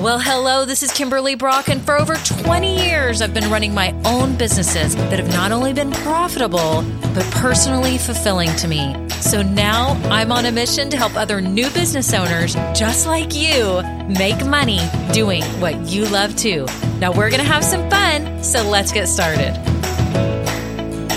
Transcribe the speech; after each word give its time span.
Well, 0.00 0.18
hello, 0.18 0.64
this 0.64 0.82
is 0.82 0.90
Kimberly 0.90 1.34
Brock, 1.34 1.68
and 1.68 1.82
for 1.82 1.94
over 1.94 2.14
20 2.14 2.86
years, 2.86 3.20
I've 3.20 3.34
been 3.34 3.50
running 3.50 3.74
my 3.74 3.92
own 4.06 4.34
businesses 4.34 4.96
that 4.96 5.18
have 5.18 5.28
not 5.28 5.52
only 5.52 5.74
been 5.74 5.90
profitable, 5.90 6.82
but 7.12 7.22
personally 7.32 7.98
fulfilling 7.98 8.48
to 8.56 8.66
me. 8.66 8.96
So 9.20 9.42
now 9.42 10.00
I'm 10.04 10.32
on 10.32 10.46
a 10.46 10.52
mission 10.52 10.88
to 10.88 10.96
help 10.96 11.16
other 11.16 11.42
new 11.42 11.68
business 11.72 12.14
owners 12.14 12.54
just 12.74 13.06
like 13.06 13.34
you 13.34 13.82
make 14.08 14.42
money 14.46 14.80
doing 15.12 15.42
what 15.60 15.78
you 15.90 16.06
love 16.06 16.34
to. 16.36 16.64
Now 16.98 17.12
we're 17.12 17.28
going 17.28 17.42
to 17.42 17.52
have 17.52 17.62
some 17.62 17.90
fun, 17.90 18.42
so 18.42 18.66
let's 18.66 18.92
get 18.92 19.06
started. 19.06 19.52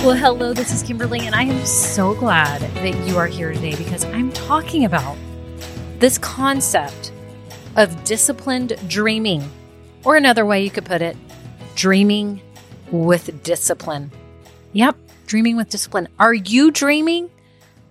Well, 0.04 0.18
hello, 0.18 0.52
this 0.52 0.74
is 0.74 0.84
Kimberly, 0.84 1.22
and 1.22 1.34
I 1.34 1.44
am 1.44 1.66
so 1.66 2.16
glad 2.16 2.60
that 2.60 3.08
you 3.08 3.18
are 3.18 3.28
here 3.28 3.54
today 3.54 3.78
because 3.78 4.04
I'm 4.04 4.30
talking 4.34 4.84
about 4.84 5.16
this 6.00 6.18
concept 6.18 7.13
of 7.76 8.04
disciplined 8.04 8.78
dreaming. 8.88 9.50
Or 10.04 10.16
another 10.16 10.46
way 10.46 10.64
you 10.64 10.70
could 10.70 10.86
put 10.86 11.02
it, 11.02 11.16
dreaming 11.76 12.42
with 12.92 13.44
discipline. 13.44 14.12
Yep, 14.74 14.98
dreaming 15.28 15.56
with 15.56 15.70
discipline. 15.70 16.10
Are 16.20 16.34
you 16.34 16.72
dreaming 16.72 17.30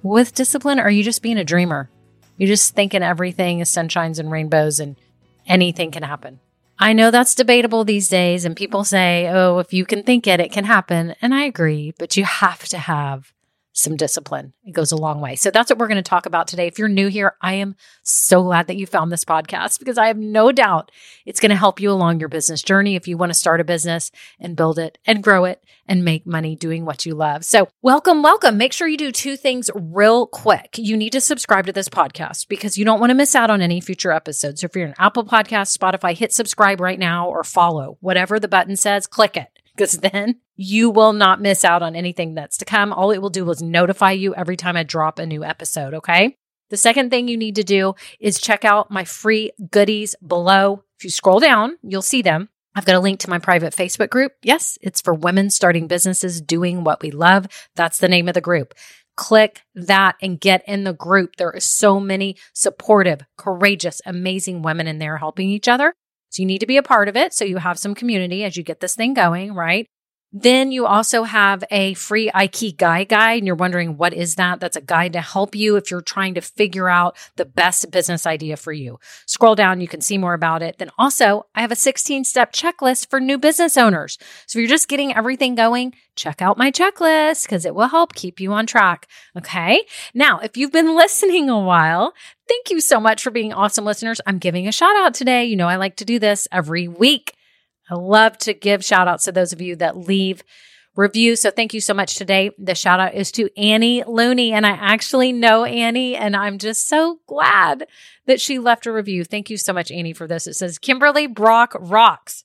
with 0.02 0.34
discipline? 0.34 0.78
Or 0.78 0.84
are 0.84 0.90
you 0.90 1.02
just 1.02 1.22
being 1.22 1.38
a 1.38 1.44
dreamer? 1.44 1.88
You're 2.36 2.48
just 2.48 2.74
thinking 2.74 3.02
everything 3.02 3.60
is 3.60 3.70
sunshines 3.70 4.18
and 4.18 4.30
rainbows 4.30 4.80
and 4.80 4.96
anything 5.46 5.90
can 5.90 6.02
happen. 6.02 6.40
I 6.78 6.92
know 6.92 7.10
that's 7.10 7.34
debatable 7.34 7.84
these 7.84 8.08
days, 8.08 8.44
and 8.44 8.56
people 8.56 8.82
say, 8.82 9.28
oh, 9.28 9.58
if 9.60 9.72
you 9.72 9.84
can 9.84 10.02
think 10.02 10.26
it, 10.26 10.40
it 10.40 10.50
can 10.50 10.64
happen. 10.64 11.14
And 11.22 11.32
I 11.32 11.44
agree, 11.44 11.94
but 11.98 12.16
you 12.16 12.24
have 12.24 12.64
to 12.68 12.78
have 12.78 13.32
some 13.72 13.96
discipline. 13.96 14.52
It 14.64 14.72
goes 14.72 14.92
a 14.92 14.96
long 14.96 15.20
way. 15.20 15.36
So 15.36 15.50
that's 15.50 15.70
what 15.70 15.78
we're 15.78 15.88
going 15.88 15.96
to 15.96 16.02
talk 16.02 16.26
about 16.26 16.46
today. 16.46 16.66
If 16.66 16.78
you're 16.78 16.88
new 16.88 17.08
here, 17.08 17.36
I 17.40 17.54
am 17.54 17.74
so 18.02 18.42
glad 18.42 18.66
that 18.66 18.76
you 18.76 18.86
found 18.86 19.10
this 19.10 19.24
podcast 19.24 19.78
because 19.78 19.96
I 19.96 20.08
have 20.08 20.18
no 20.18 20.52
doubt 20.52 20.90
it's 21.24 21.40
going 21.40 21.50
to 21.50 21.56
help 21.56 21.80
you 21.80 21.90
along 21.90 22.20
your 22.20 22.28
business 22.28 22.62
journey 22.62 22.96
if 22.96 23.08
you 23.08 23.16
want 23.16 23.30
to 23.30 23.38
start 23.38 23.60
a 23.60 23.64
business 23.64 24.10
and 24.38 24.56
build 24.56 24.78
it 24.78 24.98
and 25.06 25.22
grow 25.22 25.44
it 25.44 25.64
and 25.86 26.04
make 26.04 26.26
money 26.26 26.54
doing 26.54 26.84
what 26.84 27.06
you 27.06 27.14
love. 27.14 27.44
So, 27.44 27.68
welcome, 27.80 28.22
welcome. 28.22 28.56
Make 28.56 28.72
sure 28.72 28.86
you 28.86 28.98
do 28.98 29.10
two 29.10 29.36
things 29.36 29.70
real 29.74 30.26
quick. 30.26 30.76
You 30.78 30.96
need 30.96 31.12
to 31.12 31.20
subscribe 31.20 31.66
to 31.66 31.72
this 31.72 31.88
podcast 31.88 32.48
because 32.48 32.76
you 32.76 32.84
don't 32.84 33.00
want 33.00 33.10
to 33.10 33.14
miss 33.14 33.34
out 33.34 33.50
on 33.50 33.60
any 33.60 33.80
future 33.80 34.12
episodes. 34.12 34.60
So, 34.60 34.66
if 34.66 34.76
you're 34.76 34.86
an 34.86 34.94
Apple 34.98 35.24
Podcast, 35.24 35.76
Spotify, 35.76 36.16
hit 36.16 36.32
subscribe 36.32 36.80
right 36.80 36.98
now 36.98 37.28
or 37.28 37.42
follow. 37.42 37.96
Whatever 38.00 38.38
the 38.38 38.48
button 38.48 38.76
says, 38.76 39.06
click 39.06 39.36
it 39.36 39.51
because 39.76 39.98
then 39.98 40.40
you 40.56 40.90
will 40.90 41.12
not 41.12 41.40
miss 41.40 41.64
out 41.64 41.82
on 41.82 41.96
anything 41.96 42.34
that's 42.34 42.56
to 42.58 42.64
come. 42.64 42.92
All 42.92 43.10
it 43.10 43.18
will 43.18 43.30
do 43.30 43.48
is 43.50 43.62
notify 43.62 44.12
you 44.12 44.34
every 44.34 44.56
time 44.56 44.76
I 44.76 44.82
drop 44.82 45.18
a 45.18 45.26
new 45.26 45.44
episode. 45.44 45.94
Okay. 45.94 46.36
The 46.70 46.76
second 46.76 47.10
thing 47.10 47.28
you 47.28 47.36
need 47.36 47.56
to 47.56 47.64
do 47.64 47.94
is 48.18 48.40
check 48.40 48.64
out 48.64 48.90
my 48.90 49.04
free 49.04 49.52
goodies 49.70 50.14
below. 50.26 50.84
If 50.98 51.04
you 51.04 51.10
scroll 51.10 51.38
down, 51.38 51.76
you'll 51.82 52.00
see 52.00 52.22
them. 52.22 52.48
I've 52.74 52.86
got 52.86 52.96
a 52.96 53.00
link 53.00 53.20
to 53.20 53.30
my 53.30 53.38
private 53.38 53.74
Facebook 53.74 54.08
group. 54.08 54.32
Yes, 54.42 54.78
it's 54.80 55.02
for 55.02 55.12
women 55.12 55.50
starting 55.50 55.86
businesses 55.86 56.40
doing 56.40 56.84
what 56.84 57.02
we 57.02 57.10
love. 57.10 57.46
That's 57.76 57.98
the 57.98 58.08
name 58.08 58.28
of 58.28 58.34
the 58.34 58.40
group. 58.40 58.72
Click 59.16 59.60
that 59.74 60.16
and 60.22 60.40
get 60.40 60.62
in 60.66 60.84
the 60.84 60.94
group. 60.94 61.36
There 61.36 61.54
are 61.54 61.60
so 61.60 62.00
many 62.00 62.36
supportive, 62.54 63.20
courageous, 63.36 64.00
amazing 64.06 64.62
women 64.62 64.86
in 64.86 64.98
there 64.98 65.18
helping 65.18 65.50
each 65.50 65.68
other. 65.68 65.94
So 66.32 66.42
you 66.42 66.46
need 66.46 66.60
to 66.60 66.66
be 66.66 66.78
a 66.78 66.82
part 66.82 67.08
of 67.10 67.16
it. 67.16 67.34
So 67.34 67.44
you 67.44 67.58
have 67.58 67.78
some 67.78 67.94
community 67.94 68.42
as 68.42 68.56
you 68.56 68.62
get 68.62 68.80
this 68.80 68.94
thing 68.94 69.12
going, 69.12 69.52
right? 69.52 69.86
Then 70.32 70.72
you 70.72 70.86
also 70.86 71.24
have 71.24 71.62
a 71.70 71.94
free 71.94 72.30
Ikigai 72.30 73.08
guide, 73.08 73.38
and 73.38 73.46
you're 73.46 73.54
wondering 73.54 73.98
what 73.98 74.14
is 74.14 74.36
that? 74.36 74.60
That's 74.60 74.76
a 74.76 74.80
guide 74.80 75.12
to 75.12 75.20
help 75.20 75.54
you 75.54 75.76
if 75.76 75.90
you're 75.90 76.00
trying 76.00 76.34
to 76.34 76.40
figure 76.40 76.88
out 76.88 77.16
the 77.36 77.44
best 77.44 77.90
business 77.90 78.26
idea 78.26 78.56
for 78.56 78.72
you. 78.72 78.98
Scroll 79.26 79.54
down, 79.54 79.80
you 79.80 79.88
can 79.88 80.00
see 80.00 80.16
more 80.16 80.34
about 80.34 80.62
it. 80.62 80.78
Then 80.78 80.90
also, 80.98 81.46
I 81.54 81.60
have 81.60 81.72
a 81.72 81.76
16 81.76 82.24
step 82.24 82.52
checklist 82.52 83.10
for 83.10 83.20
new 83.20 83.36
business 83.36 83.76
owners. 83.76 84.18
So 84.46 84.58
if 84.58 84.62
you're 84.62 84.68
just 84.68 84.88
getting 84.88 85.14
everything 85.14 85.54
going, 85.54 85.94
check 86.16 86.40
out 86.40 86.58
my 86.58 86.70
checklist 86.70 87.44
because 87.44 87.66
it 87.66 87.74
will 87.74 87.88
help 87.88 88.14
keep 88.14 88.40
you 88.40 88.52
on 88.52 88.66
track. 88.66 89.08
Okay. 89.36 89.84
Now, 90.14 90.38
if 90.38 90.56
you've 90.56 90.72
been 90.72 90.96
listening 90.96 91.50
a 91.50 91.60
while, 91.60 92.14
thank 92.48 92.70
you 92.70 92.80
so 92.80 92.98
much 93.00 93.22
for 93.22 93.30
being 93.30 93.52
awesome 93.52 93.84
listeners. 93.84 94.20
I'm 94.26 94.38
giving 94.38 94.66
a 94.66 94.72
shout 94.72 94.96
out 94.96 95.14
today. 95.14 95.44
You 95.44 95.56
know, 95.56 95.68
I 95.68 95.76
like 95.76 95.96
to 95.96 96.04
do 96.04 96.18
this 96.18 96.48
every 96.50 96.88
week. 96.88 97.34
I 97.92 97.94
love 97.94 98.38
to 98.38 98.54
give 98.54 98.82
shout 98.82 99.06
outs 99.06 99.24
to 99.24 99.32
those 99.32 99.52
of 99.52 99.60
you 99.60 99.76
that 99.76 99.98
leave 99.98 100.42
reviews. 100.96 101.40
So 101.42 101.50
thank 101.50 101.74
you 101.74 101.80
so 101.80 101.92
much 101.92 102.14
today. 102.14 102.50
The 102.58 102.74
shout 102.74 103.00
out 103.00 103.12
is 103.12 103.30
to 103.32 103.50
Annie 103.54 104.02
Looney. 104.06 104.54
And 104.54 104.64
I 104.64 104.70
actually 104.70 105.30
know 105.30 105.66
Annie, 105.66 106.16
and 106.16 106.34
I'm 106.34 106.56
just 106.56 106.88
so 106.88 107.20
glad 107.26 107.86
that 108.26 108.40
she 108.40 108.58
left 108.58 108.86
a 108.86 108.92
review. 108.92 109.24
Thank 109.24 109.50
you 109.50 109.58
so 109.58 109.74
much, 109.74 109.90
Annie, 109.90 110.14
for 110.14 110.26
this. 110.26 110.46
It 110.46 110.54
says 110.54 110.78
Kimberly 110.78 111.26
Brock 111.26 111.76
rocks. 111.78 112.44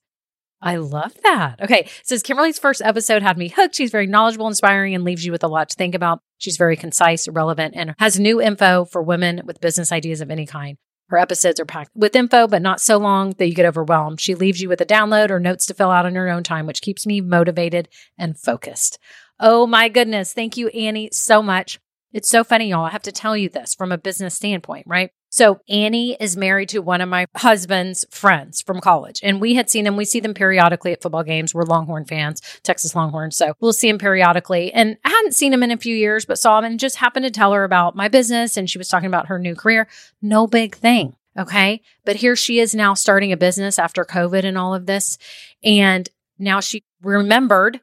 I 0.61 0.75
love 0.75 1.13
that. 1.23 1.61
Okay. 1.61 1.81
It 1.81 2.01
says 2.03 2.23
Kimberly's 2.23 2.59
first 2.59 2.81
episode 2.81 3.21
had 3.21 3.37
me 3.37 3.47
hooked. 3.47 3.75
She's 3.75 3.91
very 3.91 4.07
knowledgeable, 4.07 4.47
inspiring, 4.47 4.95
and 4.95 5.05
leaves 5.05 5.25
you 5.25 5.31
with 5.31 5.45
a 5.45 5.47
lot 5.47 5.69
to 5.69 5.75
think 5.75 5.95
about. 5.95 6.19
She's 6.39 6.57
very 6.57 6.75
concise, 6.75 7.29
relevant, 7.29 7.73
and 7.77 7.95
has 7.99 8.19
new 8.19 8.41
info 8.41 8.83
for 8.83 9.01
women 9.01 9.43
with 9.45 9.61
business 9.61 9.93
ideas 9.93 10.19
of 10.19 10.29
any 10.29 10.45
kind. 10.45 10.77
Her 11.09 11.17
episodes 11.17 11.59
are 11.59 11.65
packed 11.65 11.91
with 11.95 12.15
info, 12.15 12.47
but 12.47 12.61
not 12.61 12.81
so 12.81 12.97
long 12.97 13.31
that 13.37 13.47
you 13.47 13.53
get 13.53 13.65
overwhelmed. 13.65 14.19
She 14.19 14.35
leaves 14.35 14.61
you 14.61 14.67
with 14.67 14.81
a 14.81 14.85
download 14.85 15.29
or 15.29 15.39
notes 15.39 15.65
to 15.67 15.73
fill 15.73 15.91
out 15.91 16.05
on 16.05 16.13
your 16.13 16.29
own 16.29 16.43
time, 16.43 16.65
which 16.65 16.81
keeps 16.81 17.05
me 17.05 17.21
motivated 17.21 17.87
and 18.17 18.37
focused. 18.37 18.99
Oh 19.39 19.65
my 19.67 19.87
goodness. 19.87 20.33
Thank 20.33 20.57
you, 20.57 20.67
Annie, 20.69 21.09
so 21.13 21.41
much. 21.41 21.79
It's 22.17 22.29
so 22.29 22.43
funny, 22.43 22.69
y'all. 22.69 22.83
I 22.83 22.89
have 22.89 23.03
to 23.03 23.11
tell 23.11 23.37
you 23.37 23.47
this 23.47 23.75
from 23.75 23.91
a 23.91 23.97
business 23.99 24.33
standpoint, 24.33 24.87
right? 24.87 25.11
So 25.29 25.59
Annie 25.69 26.17
is 26.19 26.35
married 26.35 26.69
to 26.69 26.79
one 26.79 26.99
of 26.99 27.07
my 27.07 27.27
husband's 27.35 28.05
friends 28.09 28.59
from 28.59 28.81
college, 28.81 29.19
and 29.21 29.39
we 29.39 29.53
had 29.53 29.69
seen 29.69 29.85
them. 29.85 29.95
We 29.95 30.03
see 30.03 30.19
them 30.19 30.33
periodically 30.33 30.93
at 30.93 31.03
football 31.03 31.21
games. 31.21 31.53
We're 31.53 31.61
Longhorn 31.61 32.05
fans, 32.05 32.41
Texas 32.63 32.95
Longhorns, 32.95 33.37
so 33.37 33.53
we'll 33.59 33.71
see 33.71 33.87
him 33.87 33.99
periodically. 33.99 34.73
And 34.73 34.97
I 35.05 35.09
hadn't 35.09 35.35
seen 35.35 35.53
him 35.53 35.61
in 35.61 35.69
a 35.69 35.77
few 35.77 35.95
years, 35.95 36.25
but 36.25 36.39
saw 36.39 36.57
him 36.57 36.65
and 36.65 36.79
just 36.79 36.95
happened 36.95 37.25
to 37.25 37.29
tell 37.29 37.53
her 37.53 37.63
about 37.63 37.95
my 37.95 38.07
business, 38.07 38.57
and 38.57 38.67
she 38.67 38.79
was 38.79 38.87
talking 38.87 39.05
about 39.05 39.27
her 39.27 39.37
new 39.37 39.53
career. 39.53 39.87
No 40.19 40.47
big 40.47 40.75
thing. 40.75 41.15
Okay. 41.37 41.81
But 42.03 42.15
here 42.15 42.35
she 42.35 42.57
is 42.57 42.73
now 42.73 42.95
starting 42.95 43.31
a 43.31 43.37
business 43.37 43.77
after 43.77 44.03
COVID 44.03 44.43
and 44.43 44.57
all 44.57 44.73
of 44.73 44.87
this. 44.87 45.19
And 45.63 46.09
now 46.39 46.61
she 46.61 46.83
remembered 47.03 47.81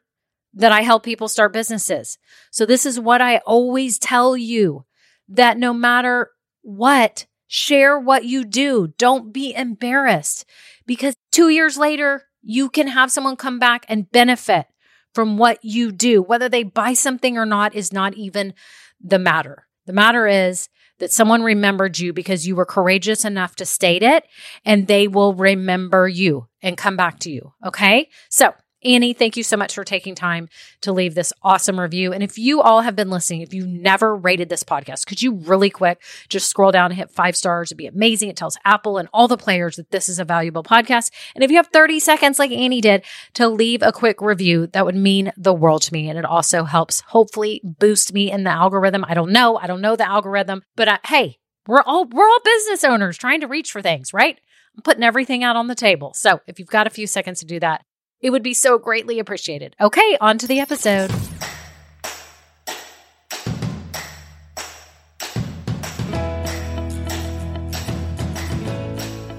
that 0.55 0.73
I 0.73 0.83
help 0.83 1.03
people 1.03 1.29
start 1.29 1.53
businesses. 1.53 2.19
So 2.51 2.65
this 2.65 2.87
is 2.87 2.99
what 3.01 3.21
I 3.21 3.39
always 3.39 3.99
tell 3.99 4.37
you 4.37 4.85
that 5.29 5.59
no 5.59 5.73
matter 5.73 6.31
what, 6.63 7.27
Share 7.57 7.99
what 7.99 8.25
you 8.25 8.45
do. 8.45 8.89
Don't 8.99 9.33
be 9.33 9.55
embarrassed 9.55 10.45
because 10.87 11.15
two 11.31 11.51
years 11.51 11.77
later, 11.77 12.25
you 12.43 12.69
can 12.69 12.89
have 12.89 13.13
someone 13.13 13.37
come 13.37 13.61
back 13.61 13.87
and 13.89 14.11
benefit 14.11 14.67
from 15.15 15.39
what 15.39 15.59
you 15.63 15.93
do. 15.93 16.21
Whether 16.21 16.49
they 16.49 16.65
buy 16.65 16.95
something 16.95 17.39
or 17.39 17.47
not 17.47 17.75
is 17.75 17.93
not 17.93 18.15
even 18.15 18.55
the 19.01 19.21
matter. 19.21 19.69
The 19.87 19.93
matter 19.93 20.27
is 20.27 20.69
that 20.99 21.13
someone 21.13 21.43
remembered 21.45 21.99
you 21.99 22.13
because 22.13 22.45
you 22.45 22.57
were 22.57 22.67
courageous 22.67 23.25
enough 23.25 23.55
to 23.57 23.67
state 23.67 24.03
it 24.03 24.25
and 24.65 24.89
they 24.89 25.07
will 25.07 25.35
remember 25.35 26.09
you 26.09 26.49
and 26.61 26.77
come 26.77 26.97
back 26.97 27.21
to 27.21 27.31
you. 27.31 27.53
Okay. 27.65 28.09
So 28.31 28.53
Annie, 28.85 29.15
thank 29.15 29.37
you 29.37 29.43
so 29.43 29.57
much 29.57 29.75
for 29.75 29.83
taking 29.83 30.15
time 30.15 30.49
to 30.83 30.93
leave 30.93 31.15
this 31.15 31.33
awesome 31.43 31.81
review. 31.81 32.13
And 32.13 32.23
if 32.23 32.37
you 32.37 32.61
all 32.61 32.83
have 32.83 32.95
been 32.95 33.09
listening, 33.09 33.41
if 33.41 33.55
you've 33.55 33.67
never 33.67 34.15
rated 34.15 34.51
this 34.51 34.63
podcast, 34.63 35.07
could 35.07 35.23
you 35.23 35.37
really 35.37 35.71
quick 35.71 36.03
just 36.29 36.49
scroll 36.51 36.71
down 36.71 36.91
and 36.91 36.99
hit 36.99 37.11
five 37.11 37.35
stars? 37.35 37.69
It'd 37.69 37.79
be 37.79 37.87
amazing. 37.87 38.29
It 38.29 38.37
tells 38.37 38.59
Apple 38.65 38.99
and 38.99 39.09
all 39.13 39.27
the 39.27 39.39
players 39.39 39.77
that 39.77 39.91
this 39.91 40.09
is 40.09 40.19
a 40.19 40.25
valuable 40.25 40.63
podcast. 40.63 41.11
And 41.35 41.43
if 41.43 41.51
you 41.51 41.57
have 41.57 41.69
30 41.69 41.99
seconds 41.99 42.39
like 42.39 42.51
Annie 42.51 42.83
did 42.83 43.05
to 43.35 43.49
leave 43.49 43.83
a 43.83 43.93
quick 43.93 44.21
review, 44.21 44.67
that 44.69 44.85
would 44.85 44.97
mean 44.97 45.33
the 45.37 45.55
world 45.55 45.81
to 45.83 45.93
me. 45.93 46.11
And 46.11 46.19
it 46.19 46.27
also 46.27 46.65
helps 46.65 47.01
hopefully 47.01 47.63
boost 47.65 48.13
me 48.13 48.31
in 48.31 48.45
the 48.45 48.51
algorithm. 48.51 49.05
I 49.09 49.15
don't 49.15 49.33
know. 49.33 49.57
I 49.57 49.67
don't 49.67 49.81
know 49.81 49.97
the 49.97 50.07
algorithm, 50.07 50.63
but 50.77 50.89
uh, 50.89 50.99
hey, 51.07 51.39
we're 51.67 51.83
all 51.83 52.05
we're 52.05 52.29
all 52.29 52.41
business 52.45 52.85
owners 52.85 53.17
trying 53.17 53.41
to 53.41 53.49
reach 53.49 53.73
for 53.73 53.81
things, 53.81 54.13
right? 54.13 54.39
I'm 54.77 54.83
putting 54.83 55.05
everything 55.05 55.43
out 55.43 55.57
on 55.57 55.69
the 55.69 55.75
table. 55.75 56.13
So 56.15 56.41
if 56.47 56.59
you've 56.59 56.69
got 56.69 56.87
a 56.87 56.91
few 56.91 57.07
seconds 57.07 57.41
to 57.41 57.47
do 57.47 57.61
that, 57.61 57.83
it 58.25 58.31
would 58.31 58.43
be 58.43 58.55
so 58.55 58.79
greatly 58.79 59.19
appreciated. 59.19 59.77
Okay, 59.79 60.17
on 60.19 60.39
to 60.39 60.47
the 60.47 60.59
episode. 60.59 61.11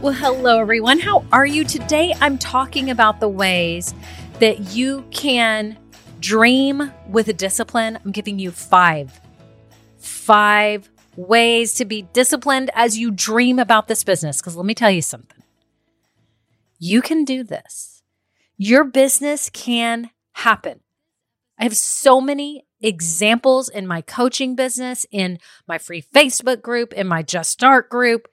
Well, 0.03 0.13
hello, 0.13 0.59
everyone. 0.59 0.99
How 0.99 1.25
are 1.31 1.47
you 1.47 1.63
today? 1.63 2.13
I'm 2.21 2.37
talking 2.37 2.91
about 2.91 3.19
the 3.19 3.27
ways 3.27 3.95
that 4.39 4.75
you 4.75 5.03
can 5.09 5.79
dream 6.19 6.91
with 7.09 7.35
discipline. 7.37 7.97
I'm 8.05 8.11
giving 8.11 8.37
you 8.37 8.51
five, 8.51 9.19
five 9.97 10.87
ways 11.15 11.73
to 11.75 11.85
be 11.85 12.03
disciplined 12.13 12.69
as 12.75 12.99
you 12.99 13.09
dream 13.09 13.57
about 13.57 13.87
this 13.87 14.03
business. 14.03 14.39
Because 14.39 14.55
let 14.55 14.67
me 14.67 14.75
tell 14.75 14.91
you 14.91 15.01
something 15.01 15.41
you 16.77 17.01
can 17.01 17.23
do 17.25 17.43
this 17.43 17.94
your 18.57 18.83
business 18.83 19.49
can 19.49 20.11
happen. 20.33 20.81
I 21.57 21.63
have 21.63 21.75
so 21.75 22.19
many 22.19 22.65
examples 22.81 23.69
in 23.69 23.87
my 23.87 24.01
coaching 24.01 24.55
business, 24.55 25.05
in 25.11 25.39
my 25.67 25.77
free 25.77 26.01
Facebook 26.01 26.61
group, 26.61 26.93
in 26.93 27.07
my 27.07 27.21
Just 27.21 27.51
Start 27.51 27.89
group. 27.89 28.27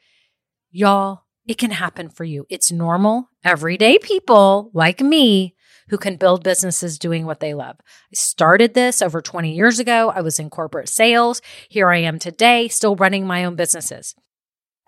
Y'all, 0.70 1.22
it 1.46 1.58
can 1.58 1.70
happen 1.70 2.08
for 2.08 2.24
you. 2.24 2.46
It's 2.48 2.72
normal, 2.72 3.28
everyday 3.44 3.98
people 3.98 4.70
like 4.74 5.00
me 5.00 5.54
who 5.88 5.98
can 5.98 6.16
build 6.16 6.42
businesses 6.42 6.98
doing 6.98 7.26
what 7.26 7.40
they 7.40 7.54
love. 7.54 7.76
I 7.80 8.14
started 8.14 8.75
this 8.75 9.02
over 9.02 9.20
20 9.20 9.52
years 9.52 9.78
ago. 9.78 10.10
I 10.14 10.22
was 10.22 10.38
in 10.38 10.48
corporate 10.48 10.88
sales. 10.88 11.42
Here 11.68 11.90
I 11.90 11.98
am 11.98 12.18
today, 12.18 12.68
still 12.68 12.96
running 12.96 13.26
my 13.26 13.44
own 13.44 13.56
businesses. 13.56 14.14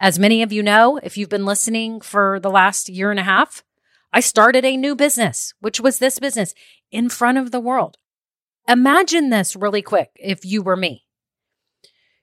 As 0.00 0.18
many 0.18 0.42
of 0.42 0.52
you 0.52 0.62
know, 0.62 0.98
if 1.02 1.16
you've 1.16 1.28
been 1.28 1.44
listening 1.44 2.00
for 2.00 2.40
the 2.40 2.50
last 2.50 2.88
year 2.88 3.10
and 3.10 3.20
a 3.20 3.24
half, 3.24 3.62
I 4.14 4.20
started 4.20 4.64
a 4.64 4.78
new 4.78 4.96
business, 4.96 5.52
which 5.60 5.78
was 5.78 5.98
this 5.98 6.18
business 6.18 6.54
in 6.90 7.10
front 7.10 7.36
of 7.36 7.50
the 7.50 7.60
world. 7.60 7.98
Imagine 8.66 9.28
this 9.28 9.54
really 9.54 9.82
quick 9.82 10.10
if 10.14 10.42
you 10.46 10.62
were 10.62 10.76
me. 10.76 11.04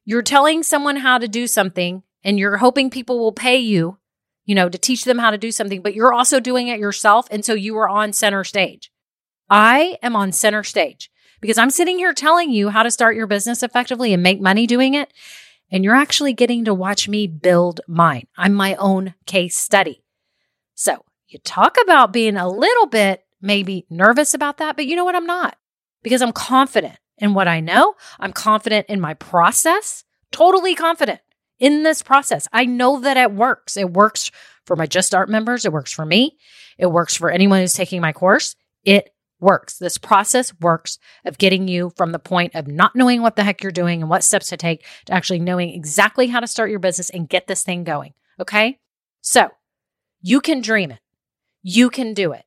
You're 0.04 0.24
telling 0.24 0.64
someone 0.64 0.96
how 0.96 1.20
to 1.20 1.28
do 1.28 1.46
something 1.46 2.02
and 2.24 2.40
you're 2.40 2.58
hoping 2.58 2.90
people 2.90 3.20
will 3.20 3.32
pay 3.32 3.58
you 3.58 4.00
you 4.46 4.56
know, 4.56 4.70
to 4.70 4.78
teach 4.78 5.06
them 5.06 5.20
how 5.20 5.32
to 5.32 5.38
do 5.38 5.52
something, 5.52 5.82
but 5.82 5.94
you're 5.94 6.14
also 6.14 6.40
doing 6.40 6.68
it 6.68 6.80
yourself. 6.80 7.28
And 7.32 7.46
so 7.46 7.54
you 7.54 7.78
are 7.78 7.88
on 7.88 8.14
center 8.14 8.44
stage. 8.44 8.92
I 9.50 9.98
am 10.02 10.16
on 10.16 10.32
center 10.32 10.64
stage 10.64 11.12
because 11.42 11.58
I'm 11.58 11.70
sitting 11.70 11.98
here 11.98 12.14
telling 12.14 12.52
you 12.52 12.70
how 12.70 12.84
to 12.84 12.92
start 12.92 13.16
your 13.16 13.28
business 13.28 13.64
effectively 13.64 14.14
and 14.14 14.24
make 14.24 14.42
money 14.42 14.68
doing 14.68 14.94
it. 14.94 15.14
And 15.72 15.84
you're 15.84 15.96
actually 15.96 16.34
getting 16.34 16.66
to 16.66 16.74
watch 16.74 17.08
me 17.08 17.28
build 17.28 17.82
mine. 17.88 18.28
I'm 18.38 18.54
my 18.54 18.76
own 18.76 19.14
case 19.26 19.58
study. 19.58 20.04
So 20.76 21.06
you 21.32 21.40
talk 21.40 21.78
about 21.82 22.14
being 22.14 22.38
a 22.38 22.50
little 22.50 22.88
bit 22.88 23.24
maybe 23.42 23.86
nervous 23.90 24.34
about 24.34 24.58
that, 24.58 24.76
but 24.76 24.86
you 24.86 24.96
know 24.96 25.06
what? 25.06 25.16
I'm 25.16 25.26
not 25.26 25.58
because 26.04 26.22
I'm 26.22 26.32
confident 26.32 26.98
in 27.18 27.34
what 27.34 27.48
I 27.48 27.60
know. 27.60 27.96
I'm 28.20 28.34
confident 28.34 28.88
in 28.88 29.00
my 29.00 29.14
process, 29.14 30.04
totally 30.32 30.76
confident 30.76 31.22
in 31.60 31.84
this 31.84 32.02
process. 32.02 32.48
I 32.52 32.66
know 32.66 33.00
that 33.00 33.18
it 33.18 33.32
works. 33.32 33.78
It 33.78 33.94
works 33.94 34.32
for 34.66 34.76
my 34.76 34.86
Just 34.86 35.08
Start 35.08 35.30
members. 35.30 35.66
It 35.66 35.74
works 35.74 35.92
for 35.92 36.06
me. 36.06 36.38
It 36.78 36.88
works 36.88 37.16
for 37.16 37.30
anyone 37.30 37.62
who's 37.62 37.74
taking 37.74 38.02
my 38.02 38.12
course. 38.12 38.56
It 38.84 39.10
works. 39.40 39.78
This 39.78 39.98
process 39.98 40.54
works 40.60 41.00
of 41.26 41.38
getting 41.38 41.68
you 41.68 41.92
from 41.96 42.12
the 42.12 42.20
point 42.20 42.56
of 42.56 42.68
not 42.68 42.96
knowing 42.96 43.22
what 43.22 43.36
the 43.36 43.44
heck 43.44 43.64
you're 43.64 43.72
doing 43.72 44.02
and 44.02 44.10
what 44.10 44.24
steps 44.24 44.50
to 44.50 44.58
take 44.58 44.86
to 45.06 45.14
actually 45.14 45.40
knowing 45.40 45.70
exactly 45.70 46.28
how 46.28 46.40
to 46.40 46.48
start 46.48 46.70
your 46.70 46.80
business 46.80 47.10
and 47.10 47.30
get 47.30 47.48
this 47.48 47.64
thing 47.64 47.84
going. 47.84 48.14
Okay. 48.40 48.80
So 49.22 49.50
you 50.22 50.42
can 50.42 50.62
dream 50.62 50.92
it. 50.92 51.00
You 51.64 51.90
can 51.90 52.14
do 52.14 52.32
it. 52.32 52.46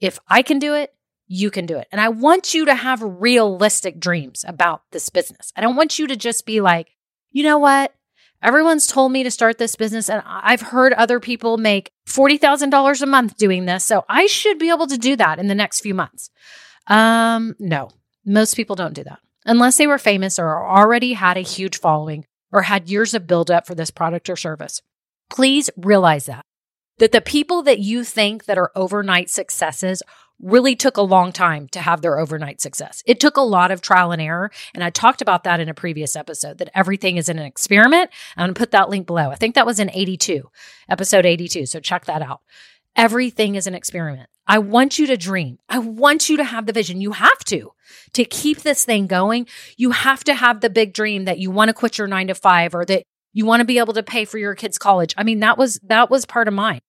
If 0.00 0.18
I 0.28 0.42
can 0.42 0.58
do 0.58 0.74
it, 0.74 0.94
you 1.26 1.50
can 1.50 1.66
do 1.66 1.78
it. 1.78 1.88
And 1.90 2.00
I 2.00 2.08
want 2.08 2.54
you 2.54 2.66
to 2.66 2.74
have 2.74 3.02
realistic 3.02 3.98
dreams 3.98 4.44
about 4.46 4.82
this 4.90 5.08
business. 5.08 5.52
I 5.56 5.60
don't 5.60 5.76
want 5.76 5.98
you 5.98 6.06
to 6.06 6.16
just 6.16 6.44
be 6.44 6.60
like, 6.60 6.88
you 7.30 7.42
know 7.42 7.58
what? 7.58 7.94
Everyone's 8.42 8.86
told 8.86 9.10
me 9.10 9.22
to 9.22 9.30
start 9.30 9.56
this 9.56 9.74
business, 9.74 10.10
and 10.10 10.22
I've 10.26 10.60
heard 10.60 10.92
other 10.92 11.18
people 11.18 11.56
make 11.56 11.90
$40,000 12.06 13.00
a 13.00 13.06
month 13.06 13.38
doing 13.38 13.64
this. 13.64 13.86
So 13.86 14.04
I 14.06 14.26
should 14.26 14.58
be 14.58 14.68
able 14.68 14.86
to 14.86 14.98
do 14.98 15.16
that 15.16 15.38
in 15.38 15.46
the 15.46 15.54
next 15.54 15.80
few 15.80 15.94
months. 15.94 16.28
Um, 16.86 17.56
no, 17.58 17.88
most 18.26 18.54
people 18.54 18.76
don't 18.76 18.92
do 18.92 19.04
that 19.04 19.20
unless 19.46 19.78
they 19.78 19.86
were 19.86 19.98
famous 19.98 20.38
or 20.38 20.62
already 20.62 21.14
had 21.14 21.36
a 21.36 21.42
huge 21.42 21.78
following 21.78 22.26
or 22.52 22.62
had 22.62 22.88
years 22.88 23.14
of 23.14 23.26
buildup 23.26 23.66
for 23.66 23.74
this 23.74 23.90
product 23.90 24.28
or 24.28 24.36
service. 24.36 24.80
Please 25.30 25.70
realize 25.76 26.26
that 26.26 26.44
that 26.98 27.12
the 27.12 27.20
people 27.20 27.62
that 27.62 27.78
you 27.78 28.04
think 28.04 28.44
that 28.44 28.58
are 28.58 28.70
overnight 28.74 29.30
successes 29.30 30.02
really 30.40 30.74
took 30.74 30.96
a 30.96 31.02
long 31.02 31.32
time 31.32 31.68
to 31.68 31.80
have 31.80 32.02
their 32.02 32.18
overnight 32.18 32.60
success. 32.60 33.02
It 33.06 33.20
took 33.20 33.36
a 33.36 33.42
lot 33.42 33.70
of 33.70 33.80
trial 33.80 34.12
and 34.12 34.20
error. 34.20 34.50
And 34.74 34.82
I 34.82 34.90
talked 34.90 35.22
about 35.22 35.44
that 35.44 35.60
in 35.60 35.68
a 35.68 35.74
previous 35.74 36.16
episode 36.16 36.58
that 36.58 36.70
everything 36.74 37.16
is 37.16 37.28
an 37.28 37.38
experiment. 37.38 38.10
I'm 38.36 38.46
going 38.46 38.54
to 38.54 38.58
put 38.58 38.72
that 38.72 38.90
link 38.90 39.06
below. 39.06 39.30
I 39.30 39.36
think 39.36 39.54
that 39.54 39.66
was 39.66 39.80
in 39.80 39.90
82, 39.92 40.50
episode 40.88 41.24
82. 41.24 41.66
So 41.66 41.80
check 41.80 42.04
that 42.06 42.22
out. 42.22 42.40
Everything 42.96 43.54
is 43.54 43.66
an 43.66 43.74
experiment. 43.74 44.28
I 44.46 44.58
want 44.58 44.98
you 44.98 45.06
to 45.06 45.16
dream. 45.16 45.58
I 45.68 45.78
want 45.78 46.28
you 46.28 46.36
to 46.36 46.44
have 46.44 46.66
the 46.66 46.72
vision. 46.72 47.00
You 47.00 47.12
have 47.12 47.38
to. 47.46 47.72
To 48.12 48.24
keep 48.24 48.60
this 48.60 48.84
thing 48.84 49.06
going, 49.06 49.46
you 49.76 49.92
have 49.92 50.22
to 50.24 50.34
have 50.34 50.60
the 50.60 50.70
big 50.70 50.92
dream 50.92 51.24
that 51.24 51.38
you 51.38 51.50
want 51.50 51.70
to 51.70 51.74
quit 51.74 51.98
your 51.98 52.06
9 52.06 52.28
to 52.28 52.34
5 52.34 52.74
or 52.74 52.84
that 52.84 53.04
you 53.34 53.44
want 53.44 53.60
to 53.60 53.66
be 53.66 53.78
able 53.78 53.92
to 53.92 54.02
pay 54.02 54.24
for 54.24 54.38
your 54.38 54.54
kids 54.54 54.78
college. 54.78 55.14
I 55.18 55.24
mean, 55.24 55.40
that 55.40 55.58
was 55.58 55.78
that 55.84 56.08
was 56.08 56.24
part 56.24 56.48
of 56.48 56.54
mine. 56.54 56.80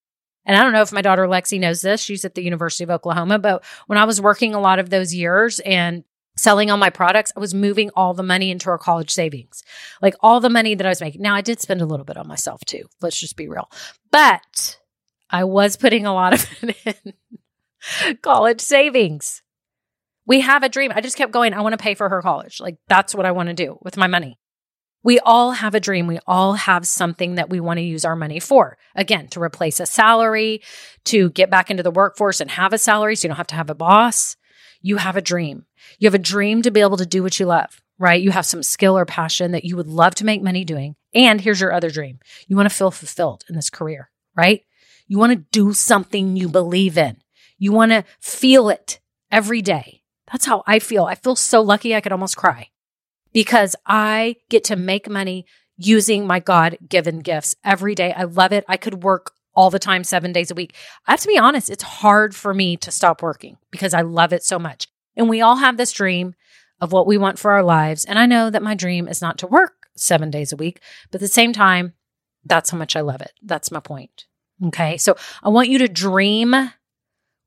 And 0.45 0.55
I 0.55 0.61
don't 0.61 0.73
know 0.73 0.83
if 0.83 0.93
my 0.93 1.01
daughter 1.01 1.25
Lexi 1.25 1.59
knows 1.59 1.81
this. 1.81 2.01
She's 2.01 2.23
at 2.23 2.35
the 2.35 2.43
University 2.43 2.83
of 2.83 2.91
Oklahoma. 2.91 3.39
But 3.39 3.65
when 3.87 3.97
I 3.97 4.05
was 4.05 4.21
working 4.21 4.53
a 4.53 4.61
lot 4.61 4.77
of 4.77 4.91
those 4.91 5.13
years 5.13 5.59
and 5.59 6.03
selling 6.37 6.69
all 6.69 6.77
my 6.77 6.91
products, 6.91 7.31
I 7.35 7.39
was 7.39 7.55
moving 7.55 7.89
all 7.95 8.13
the 8.13 8.21
money 8.21 8.51
into 8.51 8.69
our 8.69 8.77
college 8.77 9.09
savings. 9.09 9.63
Like 10.03 10.13
all 10.19 10.39
the 10.39 10.49
money 10.49 10.75
that 10.75 10.85
I 10.85 10.89
was 10.89 11.01
making. 11.01 11.23
Now, 11.23 11.33
I 11.33 11.41
did 11.41 11.61
spend 11.61 11.81
a 11.81 11.85
little 11.85 12.05
bit 12.05 12.17
on 12.17 12.27
myself 12.27 12.63
too. 12.63 12.83
Let's 13.01 13.19
just 13.19 13.37
be 13.37 13.47
real. 13.47 13.71
But 14.11 14.77
I 15.31 15.45
was 15.45 15.77
putting 15.77 16.05
a 16.05 16.13
lot 16.13 16.33
of 16.33 16.47
it 16.61 17.01
in 18.05 18.17
college 18.17 18.61
savings. 18.61 19.41
We 20.27 20.41
have 20.41 20.61
a 20.61 20.69
dream. 20.69 20.91
I 20.93 21.01
just 21.01 21.17
kept 21.17 21.31
going. 21.31 21.53
I 21.53 21.61
want 21.61 21.73
to 21.73 21.83
pay 21.83 21.95
for 21.95 22.09
her 22.09 22.21
college. 22.21 22.59
Like 22.59 22.77
that's 22.87 23.15
what 23.15 23.25
I 23.25 23.31
want 23.31 23.49
to 23.49 23.55
do 23.55 23.79
with 23.81 23.97
my 23.97 24.07
money. 24.07 24.37
We 25.05 25.19
all 25.19 25.51
have 25.51 25.75
a 25.75 25.79
dream. 25.79 26.07
We 26.07 26.17
all 26.25 26.53
have 26.53 26.87
something 26.87 27.35
that 27.35 27.47
we 27.47 27.59
want 27.59 27.77
to 27.77 27.83
use 27.83 28.05
our 28.05 28.15
money 28.15 28.39
for. 28.39 28.75
Again, 28.95 29.27
to 29.27 29.39
replace 29.39 29.79
a 29.79 29.85
salary, 29.85 30.63
to 31.03 31.29
get 31.29 31.51
back 31.51 31.69
into 31.69 31.83
the 31.83 31.91
workforce 31.91 32.41
and 32.41 32.49
have 32.49 32.73
a 32.73 32.79
salary 32.79 33.15
so 33.15 33.25
you 33.25 33.29
don't 33.29 33.37
have 33.37 33.45
to 33.47 33.55
have 33.55 33.69
a 33.69 33.75
boss. 33.75 34.35
You 34.81 34.97
have 34.97 35.15
a 35.15 35.21
dream. 35.21 35.67
You 35.99 36.07
have 36.07 36.15
a 36.15 36.19
dream 36.19 36.63
to 36.63 36.71
be 36.71 36.81
able 36.81 36.97
to 36.97 37.05
do 37.05 37.21
what 37.21 37.39
you 37.39 37.45
love, 37.45 37.83
right? 37.99 38.19
You 38.19 38.31
have 38.31 38.47
some 38.47 38.63
skill 38.63 38.97
or 38.97 39.05
passion 39.05 39.51
that 39.51 39.63
you 39.63 39.75
would 39.75 39.85
love 39.85 40.15
to 40.15 40.25
make 40.25 40.41
money 40.41 40.65
doing. 40.65 40.95
And 41.13 41.39
here's 41.39 41.61
your 41.61 41.71
other 41.71 41.91
dream. 41.91 42.17
You 42.47 42.55
want 42.55 42.67
to 42.67 42.75
feel 42.75 42.89
fulfilled 42.89 43.43
in 43.47 43.53
this 43.53 43.69
career, 43.69 44.09
right? 44.35 44.63
You 45.07 45.19
want 45.19 45.33
to 45.33 45.45
do 45.51 45.71
something 45.73 46.35
you 46.35 46.49
believe 46.49 46.97
in. 46.97 47.17
You 47.59 47.73
want 47.73 47.91
to 47.91 48.05
feel 48.19 48.69
it 48.69 48.99
every 49.31 49.61
day. 49.61 50.01
That's 50.31 50.47
how 50.47 50.63
I 50.65 50.79
feel. 50.79 51.05
I 51.05 51.13
feel 51.13 51.35
so 51.35 51.61
lucky 51.61 51.93
I 51.93 52.01
could 52.01 52.11
almost 52.11 52.37
cry 52.37 52.69
because 53.35 53.75
I 53.85 54.37
get 54.49 54.63
to 54.63 54.77
make 54.77 55.09
money 55.09 55.45
using 55.75 56.25
my 56.25 56.39
God 56.39 56.77
given 56.87 57.19
gifts 57.19 57.53
every 57.65 57.93
day. 57.93 58.13
I 58.13 58.23
love 58.23 58.53
it. 58.53 58.63
I 58.69 58.77
could 58.77 59.03
work 59.03 59.33
all 59.53 59.69
the 59.69 59.77
time, 59.77 60.05
seven 60.05 60.31
days 60.31 60.51
a 60.51 60.55
week. 60.55 60.73
I 61.05 61.11
have 61.11 61.19
to 61.19 61.27
be 61.27 61.37
honest, 61.37 61.69
it's 61.69 61.83
hard 61.83 62.33
for 62.33 62.53
me 62.53 62.77
to 62.77 62.91
stop 62.91 63.21
working 63.21 63.57
because 63.71 63.93
I 63.93 64.03
love 64.03 64.31
it 64.31 64.41
so 64.43 64.57
much. 64.57 64.87
And 65.17 65.27
we 65.27 65.41
all 65.41 65.57
have 65.57 65.75
this 65.75 65.91
dream 65.91 66.33
of 66.79 66.93
what 66.93 67.07
we 67.07 67.17
want 67.17 67.37
for 67.37 67.51
our 67.51 67.63
lives. 67.63 68.05
And 68.05 68.17
I 68.17 68.25
know 68.25 68.49
that 68.49 68.63
my 68.63 68.73
dream 68.73 69.05
is 69.05 69.21
not 69.21 69.37
to 69.39 69.47
work 69.47 69.87
seven 69.97 70.31
days 70.31 70.53
a 70.53 70.57
week, 70.57 70.79
but 71.11 71.17
at 71.17 71.21
the 71.21 71.27
same 71.27 71.51
time, 71.51 71.93
that's 72.45 72.69
how 72.69 72.77
much 72.77 72.95
I 72.95 73.01
love 73.01 73.19
it. 73.19 73.33
That's 73.43 73.69
my 73.69 73.81
point. 73.81 74.27
Okay. 74.67 74.95
So 74.95 75.17
I 75.43 75.49
want 75.49 75.67
you 75.67 75.79
to 75.79 75.89
dream 75.89 76.71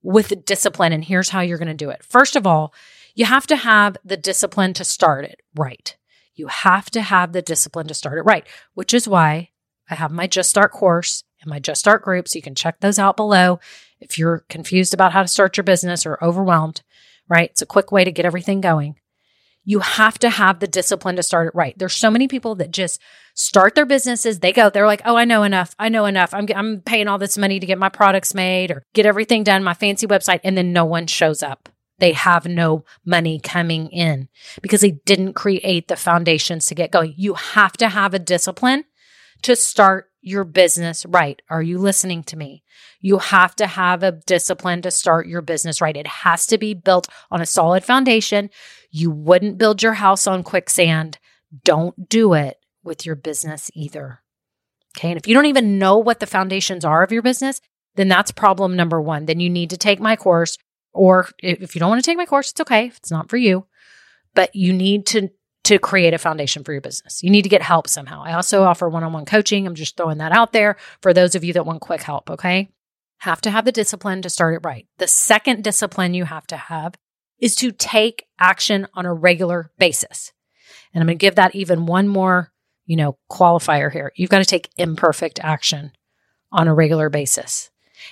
with 0.03 0.45
discipline. 0.45 0.93
And 0.93 1.03
here's 1.03 1.31
how 1.31 1.41
you're 1.41 1.57
going 1.57 1.69
to 1.69 1.75
do 1.75 1.89
it. 1.89 2.05
First 2.05 2.37
of 2.37 2.47
all, 2.47 2.75
you 3.19 3.25
have 3.25 3.49
to 3.49 3.57
have 3.57 3.97
the 4.05 4.17
discipline 4.17 4.73
to 4.75 4.85
start 4.85 5.25
it 5.25 5.41
right. 5.57 5.97
You 6.37 6.47
have 6.47 6.89
to 6.93 7.03
have 7.03 7.33
the 7.33 7.43
discipline 7.43 7.89
to 7.89 7.95
start 7.95 8.17
it 8.17 8.23
right, 8.23 8.47
which 8.75 8.95
is 8.95 9.09
why 9.09 9.51
I 9.91 9.97
have 9.97 10.13
my 10.13 10.29
Just 10.29 10.51
Start 10.51 10.71
course 10.71 11.25
and 11.41 11.51
my 11.51 11.59
Just 11.59 11.81
Start 11.81 12.05
group. 12.05 12.29
So 12.29 12.37
you 12.37 12.43
can 12.43 12.55
check 12.55 12.79
those 12.79 12.97
out 12.97 13.17
below 13.17 13.59
if 13.99 14.19
you're 14.19 14.45
confused 14.49 14.95
about 14.95 15.13
how 15.13 15.23
to 15.23 15.27
start 15.27 15.57
your 15.57 15.65
business 15.65 16.07
or 16.07 16.23
overwhelmed, 16.23 16.83
right? 17.29 17.51
It's 17.51 17.61
a 17.61 17.67
quick 17.67 17.91
way 17.91 18.05
to 18.05 18.13
get 18.13 18.25
everything 18.25 18.61
going. 18.61 18.95
You 19.65 19.81
have 19.81 20.21
to 20.21 20.31
have 20.31 20.61
the 20.61 20.69
discipline 20.69 21.17
to 21.17 21.25
start 21.25 21.49
it 21.49 21.57
right. 21.57 21.77
There's 21.77 21.97
so 21.97 22.13
many 22.13 22.29
people 22.29 22.55
that 22.55 22.71
just 22.71 23.03
start 23.35 23.75
their 23.75 23.85
businesses. 23.85 24.39
They 24.39 24.53
go, 24.53 24.71
they're 24.71 24.87
like, 24.87 25.03
oh, 25.05 25.17
I 25.17 25.25
know 25.25 25.43
enough. 25.43 25.75
I 25.77 25.89
know 25.89 26.05
enough. 26.05 26.33
I'm, 26.33 26.47
I'm 26.55 26.83
paying 26.83 27.09
all 27.09 27.19
this 27.19 27.37
money 27.37 27.59
to 27.59 27.67
get 27.67 27.79
my 27.79 27.89
products 27.89 28.33
made 28.33 28.71
or 28.71 28.85
get 28.95 29.07
everything 29.07 29.43
done, 29.43 29.65
my 29.65 29.75
fancy 29.75 30.07
website. 30.07 30.41
And 30.45 30.57
then 30.57 30.73
no 30.73 30.85
one 30.85 31.09
shows 31.09 31.43
up 31.43 31.69
they 31.99 32.13
have 32.13 32.47
no 32.47 32.85
money 33.05 33.41
coming 33.41 33.89
in 33.89 34.29
because 34.63 34.81
they 34.81 34.93
didn't 34.93 35.35
create 35.35 35.89
the 35.89 35.97
foundations 35.97 36.67
to 36.67 36.75
get 36.75 36.93
going. 36.93 37.15
You 37.17 37.35
have 37.35 37.73
to 37.79 37.89
have 37.89 38.15
a 38.15 38.19
discipline 38.19 38.85
to 39.43 39.57
start 39.57 40.11
your 40.21 40.45
business 40.45 41.07
right. 41.07 41.41
Are 41.49 41.63
you 41.63 41.79
listening 41.79 42.23
to 42.25 42.37
me? 42.37 42.63
You 43.01 43.19
have 43.19 43.55
to 43.57 43.67
have 43.67 44.03
a 44.03 44.13
discipline 44.13 44.83
to 44.83 44.91
start 44.91 45.27
your 45.27 45.43
business 45.43 45.81
right. 45.81 45.97
It 45.97 46.07
has 46.07 46.47
to 46.49 46.59
be 46.59 46.75
built 46.75 47.09
on 47.31 47.41
a 47.41 47.47
solid 47.47 47.85
foundation. 47.85 48.51
You 48.91 49.11
wouldn't 49.11 49.59
build 49.59 49.83
your 49.83 49.95
house 49.95 50.27
on 50.27 50.43
quicksand. 50.43 51.19
Don't 51.65 52.09
do 52.09 52.35
it 52.35 52.59
with 52.83 53.07
your 53.07 53.15
business 53.15 53.71
either. 53.75 54.21
Okay. 54.97 55.11
And 55.11 55.19
if 55.19 55.29
you 55.29 55.35
don't 55.35 55.47
even 55.47 55.79
know 55.79 55.99
what 55.99 56.21
the 56.21 56.27
foundations 56.27 56.85
are 56.85 57.03
of 57.03 57.13
your 57.13 57.23
business, 57.23 57.61
then 57.95 58.09
that's 58.09 58.31
problem 58.31 58.77
number 58.77 59.01
one. 59.01 59.27
Then 59.27 59.41
you 59.41 59.51
need 59.51 59.71
to 59.71 59.77
take 59.77 60.01
my 60.01 60.17
course 60.17 60.59
or 60.99 61.29
if 61.39 61.75
you 61.75 61.79
don't 61.79 61.89
want 61.89 62.03
to 62.03 62.11
take 62.11 62.19
my 62.19 62.27
course, 62.27 62.51
it's 62.51 62.61
okay 62.61 62.87
if 62.87 62.97
it's 62.99 63.11
not 63.11 63.31
for 63.31 63.37
you. 63.37 63.67
But 64.35 64.55
you 64.55 64.73
need 64.73 65.07
to 65.07 65.31
to 65.65 65.79
create 65.79 66.15
a 66.15 66.19
foundation 66.19 66.65
for 66.65 66.73
your 66.73 66.81
business. 66.81 67.23
You 67.23 67.29
need 67.29 67.43
to 67.43 67.49
get 67.51 67.61
help 67.61 67.89
somehow. 67.89 68.23
I 68.25 68.33
also 68.33 68.63
offer 68.63 68.89
one-on-one 68.89 69.27
coaching. 69.27 69.67
I'm 69.67 69.75
just 69.75 69.99
throwing 69.99 70.17
that 70.19 70.33
out 70.33 70.53
there 70.53 70.77
for 71.03 71.13
those 71.13 71.35
of 71.35 71.45
you 71.45 71.53
that 71.53 71.67
want 71.67 71.83
quick 71.83 72.01
help, 72.01 72.31
okay? 72.31 72.71
Have 73.19 73.43
to 73.43 73.51
have 73.51 73.67
the 73.67 73.73
discipline 73.73 74.23
to 74.23 74.31
start 74.31 74.55
it 74.55 74.65
right. 74.65 74.87
The 74.97 75.07
second 75.07 75.63
discipline 75.63 76.15
you 76.15 76.25
have 76.25 76.47
to 76.47 76.57
have 76.57 76.95
is 77.39 77.55
to 77.57 77.71
take 77.71 78.27
action 78.39 78.87
on 78.95 79.05
a 79.05 79.13
regular 79.13 79.71
basis. 79.79 80.33
And 80.95 81.03
I'm 81.03 81.07
going 81.07 81.19
to 81.19 81.23
give 81.23 81.35
that 81.35 81.55
even 81.55 81.85
one 81.85 82.09
more, 82.09 82.51
you 82.87 82.97
know, 82.97 83.19
qualifier 83.31 83.93
here. 83.93 84.13
You've 84.17 84.31
got 84.31 84.39
to 84.39 84.47
take 84.47 84.71
imperfect 84.79 85.39
action 85.43 85.93
on 86.51 86.67
a 86.67 86.75
regular 86.75 87.11
basis. 87.11 87.71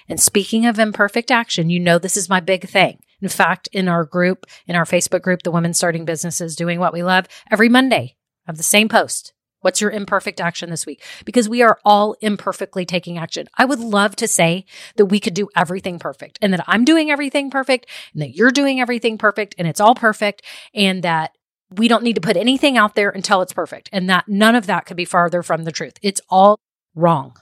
And 0.09 0.21
speaking 0.21 0.67
of 0.67 0.79
imperfect 0.79 1.31
action, 1.31 1.71
you 1.71 1.81
know 1.81 1.99
this 1.99 2.17
is 2.17 2.29
my 2.29 2.41
big 2.41 2.69
thing. 2.69 3.01
In 3.21 3.29
fact, 3.29 3.69
in 3.73 3.89
our 3.89 4.05
group, 4.05 4.47
in 4.67 4.77
our 4.77 4.85
Facebook 4.85 5.23
group, 5.23 5.43
the 5.43 5.51
Women 5.51 5.75
Starting 5.75 6.05
Businesses 6.05 6.57
Doing 6.57 6.79
What 6.79 6.93
We 6.93 7.03
Love, 7.03 7.27
every 7.51 7.69
Monday 7.69 8.17
I 8.47 8.51
have 8.51 8.57
the 8.57 8.63
same 8.63 8.89
post. 8.89 9.33
What's 9.61 9.81
your 9.81 9.91
imperfect 9.91 10.41
action 10.41 10.71
this 10.71 10.87
week? 10.87 11.03
Because 11.25 11.49
we 11.49 11.63
are 11.63 11.81
all 11.85 12.15
imperfectly 12.21 12.85
taking 12.85 13.19
action. 13.19 13.49
I 13.57 13.65
would 13.65 13.81
love 13.81 14.15
to 14.17 14.29
say 14.29 14.65
that 14.97 15.07
we 15.07 15.19
could 15.19 15.35
do 15.35 15.49
everything 15.57 15.99
perfect 15.99 16.39
and 16.41 16.53
that 16.53 16.63
I'm 16.69 16.85
doing 16.85 17.11
everything 17.11 17.51
perfect 17.51 17.87
and 18.13 18.23
that 18.23 18.37
you're 18.37 18.53
doing 18.53 18.81
everything 18.81 19.19
perfect 19.19 19.55
and 19.59 19.67
it's 19.67 19.81
all 19.81 19.95
perfect 19.95 20.43
and 20.73 21.03
that 21.03 21.33
we 21.71 21.89
don't 21.89 22.05
need 22.05 22.15
to 22.15 22.21
put 22.21 22.37
anything 22.37 22.77
out 22.77 22.95
there 22.95 23.11
until 23.11 23.43
it's 23.43 23.53
perfect 23.53 23.89
and 23.93 24.09
that 24.09 24.29
none 24.29 24.55
of 24.55 24.67
that 24.67 24.87
could 24.87 24.97
be 24.97 25.05
farther 25.05 25.43
from 25.43 25.65
the 25.65 25.73
truth. 25.73 25.95
It's 26.01 26.21
all 26.29 26.61
wrong. 26.95 27.37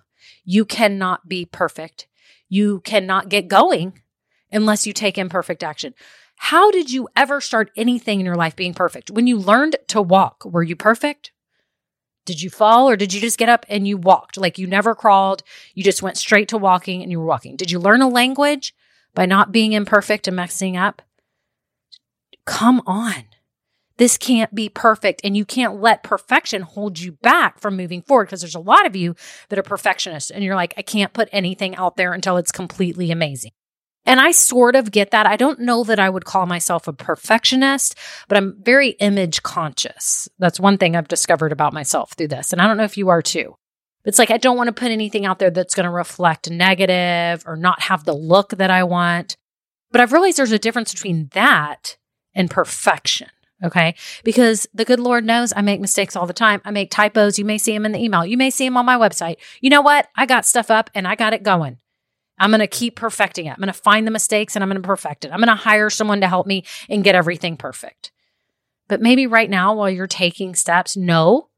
You 0.44 0.64
cannot 0.64 1.28
be 1.28 1.44
perfect. 1.44 2.06
You 2.48 2.80
cannot 2.80 3.28
get 3.28 3.48
going 3.48 4.00
unless 4.52 4.86
you 4.86 4.92
take 4.92 5.18
imperfect 5.18 5.62
action. 5.62 5.94
How 6.36 6.70
did 6.70 6.90
you 6.90 7.08
ever 7.16 7.40
start 7.40 7.70
anything 7.76 8.20
in 8.20 8.26
your 8.26 8.36
life 8.36 8.56
being 8.56 8.74
perfect? 8.74 9.10
When 9.10 9.26
you 9.26 9.38
learned 9.38 9.76
to 9.88 10.02
walk, 10.02 10.44
were 10.44 10.62
you 10.62 10.76
perfect? 10.76 11.32
Did 12.26 12.40
you 12.40 12.50
fall 12.50 12.88
or 12.88 12.96
did 12.96 13.12
you 13.12 13.20
just 13.20 13.38
get 13.38 13.48
up 13.48 13.66
and 13.68 13.86
you 13.86 13.96
walked? 13.96 14.36
Like 14.36 14.58
you 14.58 14.66
never 14.66 14.94
crawled, 14.94 15.42
you 15.74 15.84
just 15.84 16.02
went 16.02 16.16
straight 16.16 16.48
to 16.48 16.58
walking 16.58 17.02
and 17.02 17.10
you 17.10 17.20
were 17.20 17.26
walking. 17.26 17.56
Did 17.56 17.70
you 17.70 17.78
learn 17.78 18.02
a 18.02 18.08
language 18.08 18.74
by 19.14 19.26
not 19.26 19.52
being 19.52 19.72
imperfect 19.72 20.26
and 20.26 20.36
messing 20.36 20.76
up? 20.76 21.02
Come 22.46 22.82
on. 22.86 23.24
This 23.96 24.18
can't 24.18 24.52
be 24.54 24.68
perfect 24.68 25.20
and 25.22 25.36
you 25.36 25.44
can't 25.44 25.80
let 25.80 26.02
perfection 26.02 26.62
hold 26.62 26.98
you 26.98 27.12
back 27.12 27.60
from 27.60 27.76
moving 27.76 28.02
forward 28.02 28.26
because 28.26 28.40
there's 28.40 28.54
a 28.54 28.60
lot 28.60 28.86
of 28.86 28.96
you 28.96 29.14
that 29.48 29.58
are 29.58 29.62
perfectionists 29.62 30.30
and 30.30 30.42
you're 30.42 30.56
like, 30.56 30.74
I 30.76 30.82
can't 30.82 31.12
put 31.12 31.28
anything 31.30 31.76
out 31.76 31.96
there 31.96 32.12
until 32.12 32.36
it's 32.36 32.50
completely 32.50 33.10
amazing. 33.12 33.52
And 34.06 34.20
I 34.20 34.32
sort 34.32 34.76
of 34.76 34.90
get 34.90 35.12
that. 35.12 35.26
I 35.26 35.36
don't 35.36 35.60
know 35.60 35.82
that 35.84 35.98
I 35.98 36.10
would 36.10 36.24
call 36.26 36.44
myself 36.44 36.86
a 36.86 36.92
perfectionist, 36.92 37.94
but 38.28 38.36
I'm 38.36 38.56
very 38.60 38.90
image 38.90 39.42
conscious. 39.42 40.28
That's 40.38 40.60
one 40.60 40.76
thing 40.76 40.94
I've 40.94 41.08
discovered 41.08 41.52
about 41.52 41.72
myself 41.72 42.12
through 42.12 42.28
this. 42.28 42.52
And 42.52 42.60
I 42.60 42.66
don't 42.66 42.76
know 42.76 42.84
if 42.84 42.98
you 42.98 43.08
are 43.08 43.22
too. 43.22 43.54
It's 44.04 44.18
like 44.18 44.30
I 44.30 44.36
don't 44.36 44.58
want 44.58 44.68
to 44.68 44.72
put 44.72 44.90
anything 44.90 45.24
out 45.24 45.38
there 45.38 45.50
that's 45.50 45.74
going 45.74 45.84
to 45.84 45.90
reflect 45.90 46.50
negative 46.50 47.42
or 47.46 47.56
not 47.56 47.82
have 47.82 48.04
the 48.04 48.12
look 48.12 48.50
that 48.50 48.70
I 48.70 48.84
want. 48.84 49.36
But 49.90 50.00
I've 50.00 50.12
realized 50.12 50.36
there's 50.36 50.52
a 50.52 50.58
difference 50.58 50.92
between 50.92 51.30
that 51.32 51.96
and 52.34 52.50
perfection. 52.50 53.28
Okay. 53.64 53.94
Because 54.22 54.66
the 54.74 54.84
good 54.84 55.00
Lord 55.00 55.24
knows 55.24 55.52
I 55.56 55.62
make 55.62 55.80
mistakes 55.80 56.14
all 56.14 56.26
the 56.26 56.32
time. 56.32 56.60
I 56.64 56.70
make 56.70 56.90
typos. 56.90 57.38
You 57.38 57.44
may 57.44 57.58
see 57.58 57.72
them 57.72 57.86
in 57.86 57.92
the 57.92 57.98
email. 57.98 58.24
You 58.24 58.36
may 58.36 58.50
see 58.50 58.66
them 58.66 58.76
on 58.76 58.84
my 58.84 58.96
website. 58.96 59.36
You 59.60 59.70
know 59.70 59.80
what? 59.80 60.08
I 60.14 60.26
got 60.26 60.44
stuff 60.44 60.70
up 60.70 60.90
and 60.94 61.08
I 61.08 61.14
got 61.14 61.32
it 61.32 61.42
going. 61.42 61.78
I'm 62.38 62.50
going 62.50 62.60
to 62.60 62.66
keep 62.66 62.96
perfecting 62.96 63.46
it. 63.46 63.50
I'm 63.50 63.58
going 63.58 63.68
to 63.68 63.72
find 63.72 64.06
the 64.06 64.10
mistakes 64.10 64.54
and 64.54 64.62
I'm 64.62 64.68
going 64.68 64.82
to 64.82 64.86
perfect 64.86 65.24
it. 65.24 65.30
I'm 65.32 65.38
going 65.38 65.48
to 65.48 65.54
hire 65.54 65.88
someone 65.88 66.20
to 66.20 66.28
help 66.28 66.46
me 66.46 66.64
and 66.88 67.04
get 67.04 67.14
everything 67.14 67.56
perfect. 67.56 68.12
But 68.88 69.00
maybe 69.00 69.26
right 69.26 69.48
now, 69.48 69.74
while 69.74 69.88
you're 69.88 70.06
taking 70.06 70.54
steps, 70.54 70.96
know 70.96 71.48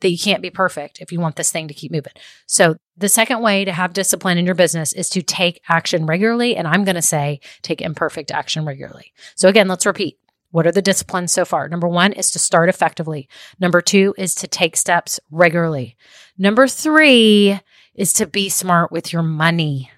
that 0.00 0.10
you 0.10 0.18
can't 0.18 0.42
be 0.42 0.50
perfect 0.50 1.00
if 1.00 1.10
you 1.10 1.18
want 1.18 1.36
this 1.36 1.50
thing 1.50 1.66
to 1.68 1.74
keep 1.74 1.90
moving. 1.90 2.12
So, 2.46 2.76
the 2.96 3.08
second 3.08 3.40
way 3.40 3.64
to 3.64 3.72
have 3.72 3.92
discipline 3.92 4.38
in 4.38 4.46
your 4.46 4.54
business 4.54 4.92
is 4.92 5.08
to 5.10 5.22
take 5.22 5.60
action 5.68 6.06
regularly. 6.06 6.54
And 6.54 6.68
I'm 6.68 6.84
going 6.84 6.94
to 6.94 7.02
say 7.02 7.40
take 7.62 7.80
imperfect 7.80 8.30
action 8.30 8.64
regularly. 8.64 9.12
So, 9.34 9.48
again, 9.48 9.66
let's 9.66 9.86
repeat. 9.86 10.18
What 10.54 10.68
are 10.68 10.72
the 10.72 10.80
disciplines 10.80 11.32
so 11.32 11.44
far? 11.44 11.68
Number 11.68 11.88
one 11.88 12.12
is 12.12 12.30
to 12.30 12.38
start 12.38 12.68
effectively. 12.68 13.28
Number 13.58 13.80
two 13.80 14.14
is 14.16 14.36
to 14.36 14.46
take 14.46 14.76
steps 14.76 15.18
regularly. 15.32 15.96
Number 16.38 16.68
three 16.68 17.58
is 17.96 18.12
to 18.12 18.26
be 18.28 18.48
smart 18.48 18.92
with 18.92 19.12
your 19.12 19.24
money. 19.24 19.90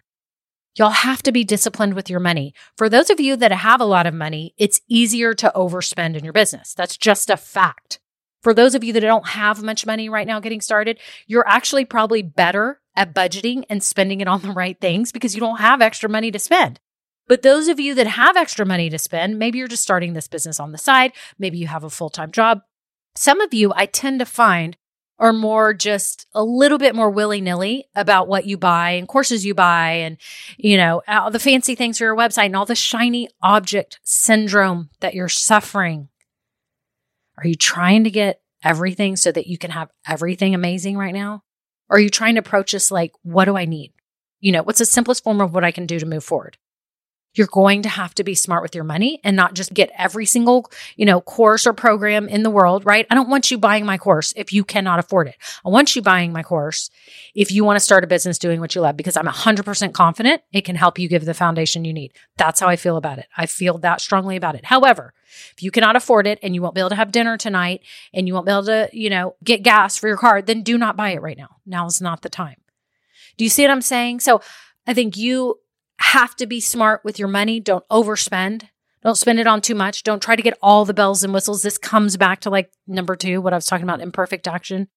Y'all 0.79 0.89
have 0.89 1.23
to 1.25 1.31
be 1.31 1.45
disciplined 1.45 1.93
with 1.93 2.09
your 2.09 2.21
money. 2.21 2.55
For 2.79 2.89
those 2.89 3.11
of 3.11 3.21
you 3.21 3.37
that 3.37 3.53
have 3.53 3.83
a 3.83 3.85
lot 3.85 4.07
of 4.07 4.15
money, 4.15 4.55
it's 4.57 4.81
easier 4.89 5.35
to 5.35 5.53
overspend 5.55 6.17
in 6.17 6.25
your 6.25 6.33
business. 6.33 6.73
That's 6.73 6.97
just 6.97 7.29
a 7.29 7.37
fact. 7.37 8.01
For 8.43 8.55
those 8.55 8.75
of 8.75 8.83
you 8.83 8.95
that 8.95 9.01
don't 9.01 9.29
have 9.29 9.63
much 9.63 9.85
money 9.85 10.09
right 10.09 10.27
now 10.27 10.41
getting 10.41 10.63
started, 10.63 10.99
you're 11.27 11.47
actually 11.47 11.85
probably 11.85 12.23
better 12.23 12.81
at 12.95 13.13
budgeting 13.13 13.65
and 13.69 13.83
spending 13.83 14.23
it 14.23 14.29
on 14.29 14.41
the 14.41 14.53
right 14.53 14.81
things 14.81 15.13
because 15.13 15.35
you 15.35 15.41
don't 15.41 15.61
have 15.61 15.83
extra 15.83 16.09
money 16.09 16.31
to 16.31 16.39
spend. 16.39 16.81
But 17.29 17.43
those 17.43 17.69
of 17.69 17.81
you 17.81 17.95
that 17.95 18.07
have 18.07 18.37
extra 18.37 18.65
money 18.65 18.89
to 18.91 18.99
spend, 18.99 19.39
maybe 19.39 19.59
you're 19.59 19.69
just 19.69 19.83
starting 19.83 20.13
this 20.13 20.29
business 20.29 20.61
on 20.61 20.73
the 20.73 20.79
side, 20.79 21.13
maybe 21.39 21.59
you 21.59 21.67
have 21.67 21.85
a 21.85 21.91
full 21.91 22.11
time 22.11 22.31
job. 22.31 22.61
Some 23.15 23.41
of 23.41 23.53
you, 23.53 23.73
I 23.75 23.87
tend 23.87 24.21
to 24.21 24.27
find, 24.27 24.77
are 25.19 25.33
more 25.33 25.73
just 25.73 26.27
a 26.35 26.45
little 26.45 26.79
bit 26.79 26.95
more 26.95 27.11
willy 27.11 27.41
nilly 27.41 27.87
about 27.95 28.29
what 28.29 28.45
you 28.45 28.59
buy 28.59 28.91
and 28.91 29.09
courses 29.09 29.47
you 29.47 29.55
buy 29.55 29.93
and, 29.93 30.19
you 30.59 30.77
know, 30.77 31.03
all 31.09 31.31
the 31.31 31.39
fancy 31.39 31.75
things 31.75 31.99
for 31.99 32.05
your 32.05 32.17
website 32.17 32.47
and 32.47 32.57
all 32.57 32.67
the 32.67 32.75
shiny 32.75 33.29
object 33.43 33.99
syndrome 34.03 34.91
that 35.01 35.15
you're 35.15 35.29
suffering. 35.29 36.09
Are 37.39 37.47
you 37.47 37.55
trying 37.55 38.05
to 38.05 38.11
get 38.11 38.43
everything 38.63 39.17
so 39.17 39.33
that 39.33 39.47
you 39.47 39.57
can 39.59 39.71
have 39.71 39.91
everything 40.07 40.55
amazing 40.55 40.97
right 40.97 41.15
now? 41.15 41.43
Or 41.89 41.97
are 41.97 42.01
you 42.01 42.11
trying 42.11 42.35
to 42.35 42.41
approach 42.41 42.73
this 42.73 42.91
like, 42.91 43.13
what 43.23 43.45
do 43.47 43.57
I 43.57 43.65
need? 43.65 43.93
You 44.41 44.53
know, 44.53 44.63
what's 44.63 44.81
the 44.81 44.85
simplest 44.85 45.25
form 45.25 45.41
of 45.41 45.55
what 45.55 45.65
I 45.65 45.71
can 45.71 45.87
do 45.87 45.99
to 45.99 46.07
move 46.07 46.25
forward? 46.25 46.59
You're 47.37 47.47
going 47.49 47.83
to 47.83 47.89
have 47.89 48.15
to 48.15 48.25
be 48.25 48.35
smart 48.35 48.63
with 48.63 48.75
your 48.75 48.85
money 48.85 49.21
and 49.23 49.37
not 49.37 49.55
just 49.55 49.75
get 49.75 49.91
every 49.97 50.27
single, 50.27 50.71
you 50.97 51.05
know, 51.05 51.21
course 51.21 51.67
or 51.67 51.73
program 51.73 52.29
in 52.29 52.43
the 52.43 52.51
world, 52.51 52.87
right? 52.87 53.07
I 53.11 53.15
don't 53.15 53.29
want 53.29 53.51
you 53.51 53.59
buying 53.59 53.85
my 53.85 53.99
course 53.99 54.33
if 54.37 54.53
you 54.53 54.65
cannot 54.65 54.99
afford 54.99 55.29
it. 55.29 55.37
I 55.65 55.69
want 55.69 55.95
you 55.95 56.03
buying 56.03 56.33
my 56.33 56.43
course 56.43 56.91
if 57.35 57.53
you 57.53 57.65
want 57.65 57.77
to 57.77 57.85
start 57.85 58.05
a 58.05 58.07
business 58.07 58.39
doing 58.39 58.61
what 58.61 58.75
you 58.75 58.81
love 58.81 58.97
because 58.97 59.17
I'm 59.17 59.27
100% 59.27 59.93
confident 59.93 60.43
it 60.53 60.65
can 60.65 60.77
help 60.77 60.99
you 60.99 61.09
give 61.09 61.25
the 61.25 61.35
foundation 61.35 61.85
you 61.85 61.93
need. 61.93 62.13
That's 62.37 62.61
how 62.61 62.69
I 62.69 62.77
feel 62.77 62.97
about 62.97 63.19
it. 63.19 63.27
I 63.37 63.47
feel 63.47 63.79
that 63.79 64.01
strongly 64.01 64.37
about 64.37 64.55
it. 64.55 64.65
However, 64.65 65.13
if 65.53 65.63
you 65.63 65.71
cannot 65.71 65.97
afford 65.97 66.27
it 66.27 66.39
and 66.43 66.55
you 66.55 66.63
won't 66.63 66.75
be 66.75 66.81
able 66.81 66.91
to 66.91 66.97
have 66.97 67.13
dinner 67.13 67.37
tonight 67.37 67.83
and 68.15 68.27
you 68.27 68.35
won't 68.35 68.47
be 68.47 68.53
able 68.53 68.65
to, 68.65 68.89
you 68.93 69.11
know, 69.11 69.37
get 69.45 69.63
gas 69.63 69.97
for 69.97 70.09
your 70.09 70.17
car, 70.17 70.41
then 70.41 70.63
do 70.63 70.79
not 70.79 70.97
buy 70.97 71.11
it 71.11 71.23
right 71.23 71.37
now. 71.37 71.57
Now 71.67 71.87
is 71.87 72.01
not 72.01 72.23
the 72.23 72.31
time. 72.31 72.57
Do 73.37 73.45
you 73.45 73.51
see 73.51 73.63
what 73.63 73.71
I'm 73.71 73.83
saying? 73.83 74.21
So 74.21 74.41
I 74.87 74.95
think 74.95 75.17
you 75.17 75.59
have 75.99 76.37
to 76.37 76.47
be 76.47 76.61
smart 76.61 77.05
with 77.05 77.19
your 77.19 77.29
money. 77.29 77.61
Don't 77.61 77.87
overspend. 77.89 78.69
Don't 79.03 79.17
spend 79.17 79.39
it 79.39 79.47
on 79.47 79.61
too 79.61 79.75
much. 79.75 80.03
Don't 80.03 80.23
try 80.23 80.37
to 80.37 80.43
get 80.43 80.59
all 80.61 80.85
the 80.85 80.95
bells 80.95 81.23
and 81.23 81.33
whistles. 81.33 81.63
This 81.63 81.79
comes 81.79 82.17
back 82.17 82.41
to 82.41 82.51
like 82.51 82.71
number 82.87 83.17
two, 83.17 83.41
what 83.41 83.53
I 83.53 83.57
was 83.57 83.67
talking 83.67 83.85
about, 83.85 84.01
imperfect 84.01 84.49
action. 84.49 84.89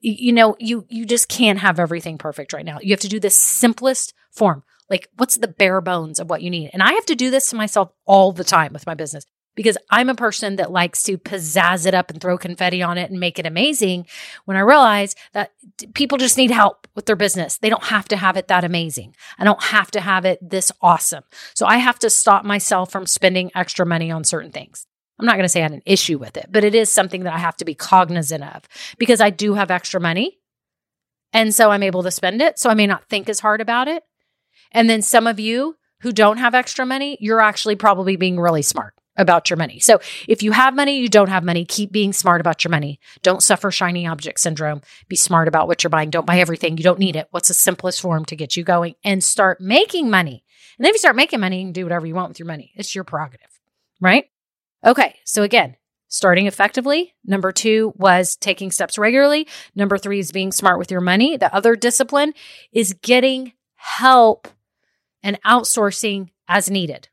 You 0.00 0.32
know, 0.32 0.54
you 0.58 0.84
you 0.90 1.06
just 1.06 1.28
can't 1.28 1.60
have 1.60 1.80
everything 1.80 2.18
perfect 2.18 2.52
right 2.52 2.64
now. 2.64 2.78
You 2.82 2.90
have 2.90 3.00
to 3.00 3.08
do 3.08 3.18
the 3.20 3.30
simplest 3.30 4.12
form. 4.30 4.64
Like, 4.90 5.08
what's 5.16 5.38
the 5.38 5.48
bare 5.48 5.80
bones 5.80 6.20
of 6.20 6.28
what 6.28 6.42
you 6.42 6.50
need? 6.50 6.70
And 6.74 6.82
I 6.82 6.92
have 6.92 7.06
to 7.06 7.14
do 7.14 7.30
this 7.30 7.48
to 7.50 7.56
myself 7.56 7.90
all 8.04 8.32
the 8.32 8.44
time 8.44 8.74
with 8.74 8.86
my 8.86 8.94
business 8.94 9.24
because 9.54 9.78
I'm 9.90 10.08
a 10.08 10.14
person 10.14 10.56
that 10.56 10.72
likes 10.72 11.02
to 11.04 11.18
pizzazz 11.18 11.86
it 11.86 11.94
up 11.94 12.10
and 12.10 12.20
throw 12.20 12.36
confetti 12.36 12.82
on 12.82 12.98
it 12.98 13.10
and 13.10 13.20
make 13.20 13.38
it 13.38 13.46
amazing 13.46 14.06
when 14.44 14.56
I 14.56 14.60
realize 14.60 15.14
that 15.32 15.52
people 15.94 16.18
just 16.18 16.36
need 16.36 16.50
help 16.50 16.86
with 16.94 17.06
their 17.06 17.16
business. 17.16 17.58
They 17.58 17.70
don't 17.70 17.84
have 17.84 18.08
to 18.08 18.16
have 18.16 18.36
it 18.36 18.48
that 18.48 18.64
amazing. 18.64 19.14
I 19.38 19.44
don't 19.44 19.62
have 19.62 19.90
to 19.92 20.00
have 20.00 20.24
it 20.24 20.38
this 20.42 20.72
awesome. 20.80 21.24
So 21.54 21.66
I 21.66 21.78
have 21.78 21.98
to 22.00 22.10
stop 22.10 22.44
myself 22.44 22.90
from 22.90 23.06
spending 23.06 23.50
extra 23.54 23.86
money 23.86 24.10
on 24.10 24.24
certain 24.24 24.50
things. 24.50 24.86
I'm 25.18 25.26
not 25.26 25.34
going 25.34 25.44
to 25.44 25.48
say 25.48 25.60
I 25.60 25.64
had 25.64 25.72
an 25.72 25.82
issue 25.86 26.18
with 26.18 26.36
it, 26.36 26.48
but 26.50 26.64
it 26.64 26.74
is 26.74 26.90
something 26.90 27.22
that 27.22 27.34
I 27.34 27.38
have 27.38 27.56
to 27.58 27.64
be 27.64 27.74
cognizant 27.74 28.42
of 28.42 28.62
because 28.98 29.20
I 29.20 29.30
do 29.30 29.54
have 29.54 29.70
extra 29.70 30.00
money. 30.00 30.38
And 31.32 31.54
so 31.54 31.70
I'm 31.70 31.82
able 31.82 32.02
to 32.02 32.10
spend 32.10 32.42
it. 32.42 32.58
So 32.58 32.68
I 32.68 32.74
may 32.74 32.86
not 32.86 33.04
think 33.04 33.28
as 33.28 33.40
hard 33.40 33.60
about 33.60 33.86
it. 33.86 34.02
And 34.72 34.90
then 34.90 35.02
some 35.02 35.26
of 35.28 35.38
you 35.38 35.76
who 36.00 36.10
don't 36.12 36.38
have 36.38 36.54
extra 36.54 36.84
money, 36.84 37.16
you're 37.20 37.40
actually 37.40 37.76
probably 37.76 38.16
being 38.16 38.40
really 38.40 38.62
smart 38.62 38.94
about 39.16 39.50
your 39.50 39.56
money. 39.56 39.78
So 39.78 40.00
if 40.28 40.42
you 40.42 40.52
have 40.52 40.74
money, 40.74 40.98
you 40.98 41.08
don't 41.08 41.28
have 41.28 41.44
money, 41.44 41.64
keep 41.64 41.92
being 41.92 42.12
smart 42.12 42.40
about 42.40 42.64
your 42.64 42.70
money. 42.70 42.98
Don't 43.22 43.42
suffer 43.42 43.70
shiny 43.70 44.06
object 44.06 44.40
syndrome. 44.40 44.82
Be 45.08 45.16
smart 45.16 45.48
about 45.48 45.68
what 45.68 45.82
you're 45.84 45.90
buying. 45.90 46.10
Don't 46.10 46.26
buy 46.26 46.38
everything. 46.38 46.76
You 46.76 46.84
don't 46.84 46.98
need 46.98 47.16
it. 47.16 47.28
What's 47.30 47.48
the 47.48 47.54
simplest 47.54 48.00
form 48.00 48.24
to 48.26 48.36
get 48.36 48.56
you 48.56 48.64
going 48.64 48.94
and 49.04 49.22
start 49.22 49.60
making 49.60 50.10
money? 50.10 50.44
And 50.78 50.84
then 50.84 50.90
if 50.90 50.94
you 50.94 50.98
start 50.98 51.16
making 51.16 51.40
money, 51.40 51.60
you 51.60 51.66
can 51.66 51.72
do 51.72 51.84
whatever 51.84 52.06
you 52.06 52.14
want 52.14 52.28
with 52.30 52.38
your 52.38 52.48
money. 52.48 52.72
It's 52.74 52.94
your 52.94 53.04
prerogative, 53.04 53.60
right? 54.00 54.24
Okay. 54.84 55.16
So 55.24 55.42
again, 55.42 55.76
starting 56.08 56.46
effectively. 56.46 57.14
Number 57.24 57.52
two 57.52 57.92
was 57.96 58.36
taking 58.36 58.70
steps 58.70 58.98
regularly. 58.98 59.46
Number 59.74 59.98
three 59.98 60.18
is 60.18 60.32
being 60.32 60.52
smart 60.52 60.78
with 60.78 60.90
your 60.90 61.00
money. 61.00 61.36
The 61.36 61.54
other 61.54 61.76
discipline 61.76 62.34
is 62.72 62.94
getting 63.02 63.52
help 63.76 64.48
and 65.22 65.40
outsourcing 65.42 66.30
as 66.48 66.70
needed. 66.70 67.08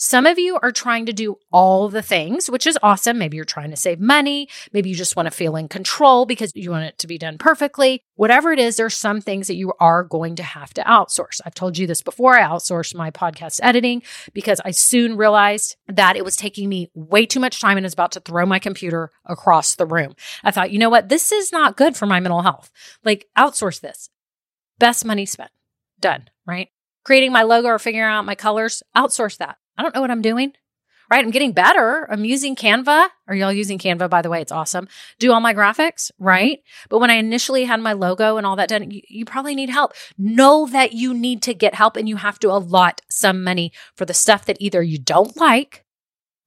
Some 0.00 0.26
of 0.26 0.38
you 0.38 0.56
are 0.62 0.70
trying 0.70 1.06
to 1.06 1.12
do 1.12 1.38
all 1.50 1.88
the 1.88 2.02
things, 2.02 2.48
which 2.48 2.68
is 2.68 2.78
awesome. 2.84 3.18
Maybe 3.18 3.34
you're 3.36 3.44
trying 3.44 3.70
to 3.70 3.76
save 3.76 3.98
money. 3.98 4.48
Maybe 4.72 4.88
you 4.88 4.94
just 4.94 5.16
want 5.16 5.26
to 5.26 5.32
feel 5.32 5.56
in 5.56 5.66
control 5.66 6.24
because 6.24 6.52
you 6.54 6.70
want 6.70 6.84
it 6.84 6.98
to 6.98 7.08
be 7.08 7.18
done 7.18 7.36
perfectly. 7.36 8.04
Whatever 8.14 8.52
it 8.52 8.60
is, 8.60 8.76
there's 8.76 8.96
some 8.96 9.20
things 9.20 9.48
that 9.48 9.56
you 9.56 9.72
are 9.80 10.04
going 10.04 10.36
to 10.36 10.44
have 10.44 10.72
to 10.74 10.82
outsource. 10.82 11.40
I've 11.44 11.54
told 11.54 11.78
you 11.78 11.88
this 11.88 12.00
before. 12.00 12.38
I 12.38 12.42
outsourced 12.42 12.94
my 12.94 13.10
podcast 13.10 13.58
editing 13.60 14.04
because 14.32 14.60
I 14.64 14.70
soon 14.70 15.16
realized 15.16 15.74
that 15.88 16.16
it 16.16 16.24
was 16.24 16.36
taking 16.36 16.68
me 16.68 16.92
way 16.94 17.26
too 17.26 17.40
much 17.40 17.60
time 17.60 17.76
and 17.76 17.84
I 17.84 17.88
was 17.88 17.94
about 17.94 18.12
to 18.12 18.20
throw 18.20 18.46
my 18.46 18.60
computer 18.60 19.10
across 19.26 19.74
the 19.74 19.86
room. 19.86 20.14
I 20.44 20.52
thought, 20.52 20.70
you 20.70 20.78
know 20.78 20.90
what? 20.90 21.08
This 21.08 21.32
is 21.32 21.50
not 21.50 21.76
good 21.76 21.96
for 21.96 22.06
my 22.06 22.20
mental 22.20 22.42
health. 22.42 22.70
Like, 23.04 23.26
outsource 23.36 23.80
this. 23.80 24.10
best 24.78 25.04
money 25.04 25.26
spent. 25.26 25.50
Done, 25.98 26.28
right? 26.46 26.68
Creating 27.04 27.32
my 27.32 27.42
logo 27.42 27.66
or 27.66 27.78
figuring 27.80 28.08
out 28.08 28.24
my 28.24 28.36
colors, 28.36 28.84
outsource 28.96 29.36
that. 29.38 29.56
I 29.78 29.82
don't 29.82 29.94
know 29.94 30.02
what 30.02 30.10
I'm 30.10 30.22
doing 30.22 30.52
right? 31.10 31.24
I'm 31.24 31.30
getting 31.30 31.52
better. 31.52 32.06
I'm 32.10 32.24
using 32.24 32.54
Canva. 32.54 33.08
Are 33.26 33.34
y'all 33.34 33.52
using 33.52 33.78
Canva, 33.78 34.10
by 34.10 34.22
the 34.22 34.30
way? 34.30 34.40
It's 34.40 34.52
awesome. 34.52 34.88
Do 35.18 35.32
all 35.32 35.40
my 35.40 35.54
graphics, 35.54 36.10
right? 36.18 36.60
But 36.88 36.98
when 36.98 37.10
I 37.10 37.14
initially 37.14 37.64
had 37.64 37.80
my 37.80 37.92
logo 37.92 38.36
and 38.36 38.46
all 38.46 38.56
that 38.56 38.68
done, 38.68 38.90
you, 38.90 39.00
you, 39.08 39.24
probably 39.24 39.54
need 39.54 39.70
help. 39.70 39.92
Know 40.16 40.66
that 40.66 40.92
you 40.92 41.14
need 41.14 41.42
to 41.42 41.54
get 41.54 41.74
help 41.74 41.96
and 41.96 42.08
you 42.08 42.16
have 42.16 42.38
to 42.40 42.48
allot 42.48 43.00
some 43.08 43.42
money 43.42 43.72
for 43.94 44.04
the 44.04 44.14
stuff 44.14 44.44
that 44.46 44.58
either 44.60 44.82
you 44.82 44.98
don't 44.98 45.36
like 45.36 45.84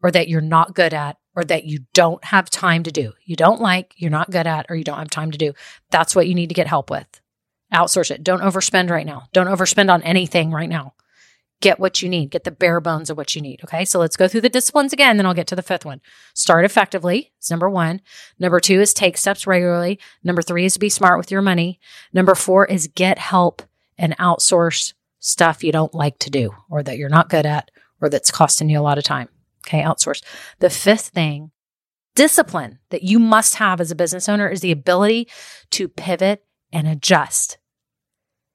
or 0.04 0.12
that 0.12 0.28
you're 0.28 0.42
not 0.42 0.76
good 0.76 0.94
at 0.94 1.18
or 1.36 1.44
that 1.46 1.66
you 1.66 1.80
don't 1.94 2.24
have 2.26 2.50
time 2.50 2.84
to 2.84 2.92
do. 2.92 3.14
You 3.26 3.36
don't 3.36 3.62
like, 3.62 3.94
you're 3.98 4.12
not 4.12 4.32
good 4.32 4.48
at, 4.48 4.66
or 4.70 4.76
you 4.76 4.84
don't 4.84 4.98
have 4.98 5.10
time 5.10 5.32
to 5.32 5.38
do. 5.38 5.54
That's 5.90 6.16
what 6.16 6.28
you 6.28 6.36
need 6.36 6.50
to 6.50 6.56
get 6.56 6.68
help 6.68 6.90
with. 6.90 7.08
Outsource 7.74 8.12
it. 8.12 8.22
Don't 8.22 8.42
overspend 8.42 8.90
right 8.90 9.06
now. 9.06 9.30
Don't 9.32 9.48
overspend 9.48 9.92
on 9.92 10.04
anything 10.04 10.52
right 10.52 10.68
now 10.68 10.94
get 11.62 11.80
what 11.80 12.02
you 12.02 12.10
need, 12.10 12.32
get 12.32 12.44
the 12.44 12.52
bare 12.52 12.82
bones 12.82 13.10
of 13.10 13.18
what 13.18 13.36
you 13.36 13.42
need. 13.42 13.62
Okay. 13.64 13.86
So 13.86 14.00
let's 14.00 14.18
go 14.18 14.28
through 14.28 14.42
the 14.42 14.50
disciplines 14.50 14.92
again, 14.92 15.18
then 15.18 15.26
I'll 15.26 15.34
get 15.34 15.48
to 15.48 15.56
the 15.56 15.62
fifth 15.62 15.86
one. 15.86 16.02
Start 16.34 16.66
effectively. 16.66 17.32
It's 17.38 17.50
number 17.52 17.70
one. 17.70 18.02
Number 18.40 18.60
two 18.60 18.82
is 18.82 18.94
take 18.94 19.18
steps 19.18 19.48
regularly. 19.48 20.00
Number 20.24 20.42
three 20.42 20.66
is 20.66 20.78
be 20.78 20.90
smart 20.90 21.18
with 21.18 21.32
your 21.32 21.42
money. 21.42 21.80
Number 22.12 22.36
four 22.36 22.66
is 22.66 22.88
get 22.88 23.18
help 23.18 23.62
and 23.98 24.18
outsource 24.18 24.94
stuff 25.20 25.64
you 25.64 25.72
don't 25.72 25.94
like 25.94 26.18
to 26.20 26.32
do 26.32 26.52
or 26.70 26.82
that 26.84 26.98
you're 26.98 27.10
not 27.10 27.30
good 27.30 27.46
at 27.46 27.70
or 28.02 28.10
that's 28.10 28.32
costing 28.32 28.70
you 28.70 28.80
a 28.80 28.82
lot 28.82 28.98
of 28.98 29.04
time. 29.04 29.30
Okay. 29.68 29.82
Outsource. 29.82 30.24
The 30.60 30.72
fifth 30.72 31.10
thing, 31.10 31.52
discipline 32.16 32.80
that 32.90 33.04
you 33.04 33.20
must 33.20 33.56
have 33.56 33.80
as 33.80 33.92
a 33.92 33.96
business 33.96 34.28
owner 34.28 34.50
is 34.50 34.62
the 34.62 34.72
ability 34.72 35.30
to 35.72 35.88
pivot 35.88 36.44
and 36.74 36.88
adjust. 36.88 37.60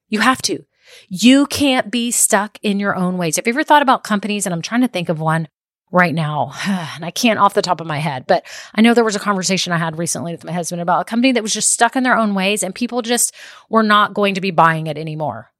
You 0.08 0.20
have 0.20 0.42
to. 0.42 0.64
You 1.08 1.46
can't 1.46 1.90
be 1.90 2.10
stuck 2.10 2.58
in 2.62 2.80
your 2.80 2.96
own 2.96 3.18
ways. 3.18 3.36
Have 3.36 3.46
you 3.46 3.52
ever 3.52 3.64
thought 3.64 3.82
about 3.82 4.04
companies? 4.04 4.46
And 4.46 4.54
I'm 4.54 4.62
trying 4.62 4.82
to 4.82 4.88
think 4.88 5.08
of 5.08 5.20
one 5.20 5.48
right 5.92 6.14
now, 6.14 6.52
and 6.66 7.04
I 7.04 7.10
can't 7.10 7.38
off 7.38 7.54
the 7.54 7.62
top 7.62 7.80
of 7.80 7.86
my 7.86 7.98
head, 7.98 8.26
but 8.26 8.44
I 8.74 8.80
know 8.80 8.94
there 8.94 9.04
was 9.04 9.16
a 9.16 9.20
conversation 9.20 9.72
I 9.72 9.78
had 9.78 9.98
recently 9.98 10.32
with 10.32 10.44
my 10.44 10.52
husband 10.52 10.82
about 10.82 11.00
a 11.00 11.04
company 11.04 11.32
that 11.32 11.42
was 11.42 11.52
just 11.52 11.70
stuck 11.70 11.96
in 11.96 12.02
their 12.02 12.16
own 12.16 12.34
ways 12.34 12.62
and 12.62 12.74
people 12.74 13.02
just 13.02 13.34
were 13.68 13.82
not 13.82 14.14
going 14.14 14.34
to 14.34 14.40
be 14.40 14.50
buying 14.50 14.86
it 14.86 14.98
anymore. 14.98 15.52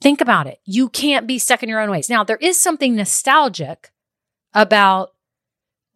Think 0.00 0.20
about 0.20 0.46
it. 0.46 0.58
You 0.64 0.88
can't 0.88 1.26
be 1.26 1.38
stuck 1.38 1.62
in 1.62 1.68
your 1.68 1.80
own 1.80 1.90
ways. 1.90 2.08
Now, 2.08 2.24
there 2.24 2.38
is 2.38 2.58
something 2.58 2.96
nostalgic 2.96 3.90
about 4.54 5.10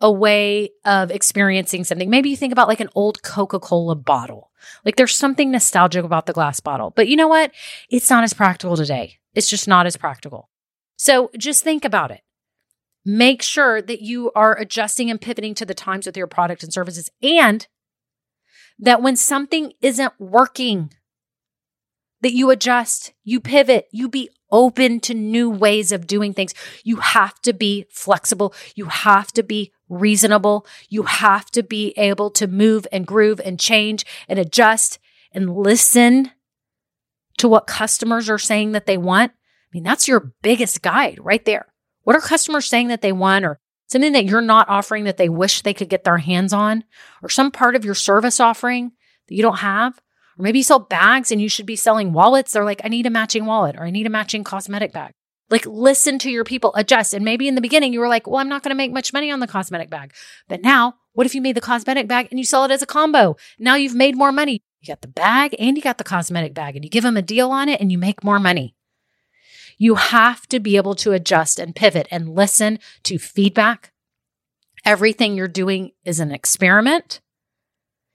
a 0.00 0.10
way 0.10 0.70
of 0.84 1.10
experiencing 1.10 1.84
something. 1.84 2.10
Maybe 2.10 2.30
you 2.30 2.36
think 2.36 2.52
about 2.52 2.68
like 2.68 2.80
an 2.80 2.90
old 2.94 3.22
Coca 3.22 3.58
Cola 3.58 3.94
bottle. 3.94 4.50
Like 4.84 4.96
there's 4.96 5.16
something 5.16 5.50
nostalgic 5.50 6.04
about 6.04 6.26
the 6.26 6.32
glass 6.32 6.60
bottle. 6.60 6.90
But 6.90 7.08
you 7.08 7.16
know 7.16 7.28
what? 7.28 7.52
It's 7.90 8.10
not 8.10 8.24
as 8.24 8.32
practical 8.32 8.76
today. 8.76 9.18
It's 9.34 9.48
just 9.48 9.68
not 9.68 9.86
as 9.86 9.96
practical. 9.96 10.50
So 10.96 11.30
just 11.38 11.64
think 11.64 11.84
about 11.84 12.10
it. 12.10 12.20
Make 13.04 13.42
sure 13.42 13.82
that 13.82 14.00
you 14.00 14.32
are 14.34 14.56
adjusting 14.56 15.10
and 15.10 15.20
pivoting 15.20 15.54
to 15.56 15.66
the 15.66 15.74
times 15.74 16.06
with 16.06 16.16
your 16.16 16.26
product 16.26 16.62
and 16.62 16.72
services 16.72 17.10
and 17.22 17.66
that 18.78 19.02
when 19.02 19.16
something 19.16 19.72
isn't 19.80 20.12
working, 20.18 20.90
that 22.22 22.32
you 22.32 22.50
adjust, 22.50 23.12
you 23.22 23.40
pivot, 23.40 23.86
you 23.92 24.08
be 24.08 24.30
open 24.54 25.00
to 25.00 25.12
new 25.12 25.50
ways 25.50 25.90
of 25.90 26.06
doing 26.06 26.32
things. 26.32 26.54
You 26.84 26.96
have 26.96 27.38
to 27.42 27.52
be 27.52 27.86
flexible. 27.90 28.54
You 28.76 28.86
have 28.86 29.32
to 29.32 29.42
be 29.42 29.72
reasonable. 29.88 30.64
You 30.88 31.02
have 31.02 31.50
to 31.50 31.62
be 31.64 31.92
able 31.96 32.30
to 32.30 32.46
move 32.46 32.86
and 32.92 33.04
groove 33.06 33.40
and 33.44 33.58
change 33.58 34.06
and 34.28 34.38
adjust 34.38 35.00
and 35.32 35.56
listen 35.56 36.30
to 37.38 37.48
what 37.48 37.66
customers 37.66 38.30
are 38.30 38.38
saying 38.38 38.72
that 38.72 38.86
they 38.86 38.96
want. 38.96 39.32
I 39.32 39.68
mean, 39.72 39.82
that's 39.82 40.06
your 40.06 40.32
biggest 40.40 40.80
guide 40.82 41.18
right 41.20 41.44
there. 41.44 41.66
What 42.04 42.14
are 42.14 42.20
customers 42.20 42.66
saying 42.66 42.88
that 42.88 43.02
they 43.02 43.12
want 43.12 43.44
or 43.44 43.58
something 43.88 44.12
that 44.12 44.24
you're 44.24 44.40
not 44.40 44.68
offering 44.68 45.02
that 45.04 45.16
they 45.16 45.28
wish 45.28 45.62
they 45.62 45.74
could 45.74 45.88
get 45.88 46.04
their 46.04 46.18
hands 46.18 46.52
on 46.52 46.84
or 47.22 47.28
some 47.28 47.50
part 47.50 47.74
of 47.74 47.84
your 47.84 47.96
service 47.96 48.38
offering 48.38 48.92
that 49.26 49.34
you 49.34 49.42
don't 49.42 49.58
have? 49.58 50.00
Or 50.38 50.42
maybe 50.42 50.58
you 50.58 50.64
sell 50.64 50.80
bags 50.80 51.30
and 51.30 51.40
you 51.40 51.48
should 51.48 51.66
be 51.66 51.76
selling 51.76 52.12
wallets. 52.12 52.52
They're 52.52 52.64
like, 52.64 52.80
I 52.84 52.88
need 52.88 53.06
a 53.06 53.10
matching 53.10 53.46
wallet 53.46 53.76
or 53.76 53.84
I 53.84 53.90
need 53.90 54.06
a 54.06 54.10
matching 54.10 54.44
cosmetic 54.44 54.92
bag. 54.92 55.12
Like, 55.50 55.66
listen 55.66 56.18
to 56.20 56.30
your 56.30 56.44
people, 56.44 56.74
adjust. 56.74 57.12
And 57.12 57.24
maybe 57.24 57.46
in 57.46 57.54
the 57.54 57.60
beginning 57.60 57.92
you 57.92 58.00
were 58.00 58.08
like, 58.08 58.26
well, 58.26 58.40
I'm 58.40 58.48
not 58.48 58.62
going 58.62 58.70
to 58.70 58.76
make 58.76 58.92
much 58.92 59.12
money 59.12 59.30
on 59.30 59.40
the 59.40 59.46
cosmetic 59.46 59.90
bag. 59.90 60.12
But 60.48 60.62
now, 60.62 60.94
what 61.12 61.26
if 61.26 61.34
you 61.34 61.42
made 61.42 61.54
the 61.54 61.60
cosmetic 61.60 62.08
bag 62.08 62.28
and 62.30 62.38
you 62.38 62.44
sell 62.44 62.64
it 62.64 62.70
as 62.70 62.82
a 62.82 62.86
combo? 62.86 63.36
Now 63.58 63.74
you've 63.74 63.94
made 63.94 64.16
more 64.16 64.32
money. 64.32 64.62
You 64.80 64.88
got 64.88 65.02
the 65.02 65.08
bag 65.08 65.54
and 65.58 65.76
you 65.76 65.82
got 65.82 65.98
the 65.98 66.04
cosmetic 66.04 66.54
bag 66.54 66.76
and 66.76 66.84
you 66.84 66.90
give 66.90 67.04
them 67.04 67.16
a 67.16 67.22
deal 67.22 67.50
on 67.50 67.68
it 67.68 67.80
and 67.80 67.92
you 67.92 67.98
make 67.98 68.24
more 68.24 68.38
money. 68.38 68.74
You 69.78 69.96
have 69.96 70.46
to 70.48 70.60
be 70.60 70.76
able 70.76 70.94
to 70.96 71.12
adjust 71.12 71.58
and 71.58 71.74
pivot 71.74 72.06
and 72.10 72.34
listen 72.34 72.78
to 73.04 73.18
feedback. 73.18 73.92
Everything 74.84 75.34
you're 75.34 75.48
doing 75.48 75.92
is 76.04 76.20
an 76.20 76.32
experiment. 76.32 77.20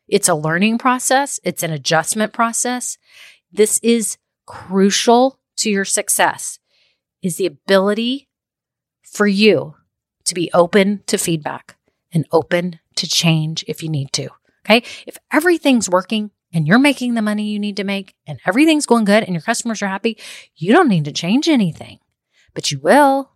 It's 0.09 0.27
a 0.27 0.35
learning 0.35 0.77
process, 0.77 1.39
it's 1.43 1.63
an 1.63 1.71
adjustment 1.71 2.33
process. 2.33 2.97
This 3.51 3.79
is 3.83 4.17
crucial 4.45 5.39
to 5.57 5.69
your 5.69 5.85
success 5.85 6.59
is 7.21 7.37
the 7.37 7.45
ability 7.45 8.27
for 9.03 9.27
you 9.27 9.75
to 10.25 10.33
be 10.33 10.49
open 10.53 11.03
to 11.07 11.17
feedback 11.17 11.75
and 12.11 12.25
open 12.31 12.79
to 12.95 13.07
change 13.07 13.63
if 13.67 13.83
you 13.83 13.89
need 13.89 14.11
to. 14.13 14.29
Okay? 14.65 14.83
If 15.07 15.17
everything's 15.31 15.89
working 15.89 16.31
and 16.53 16.67
you're 16.67 16.79
making 16.79 17.13
the 17.13 17.21
money 17.21 17.49
you 17.49 17.59
need 17.59 17.77
to 17.77 17.83
make 17.83 18.15
and 18.25 18.39
everything's 18.45 18.85
going 18.85 19.05
good 19.05 19.23
and 19.23 19.33
your 19.33 19.41
customers 19.41 19.81
are 19.81 19.87
happy, 19.87 20.17
you 20.55 20.73
don't 20.73 20.89
need 20.89 21.05
to 21.05 21.11
change 21.11 21.47
anything, 21.47 21.99
but 22.53 22.71
you 22.71 22.79
will. 22.79 23.31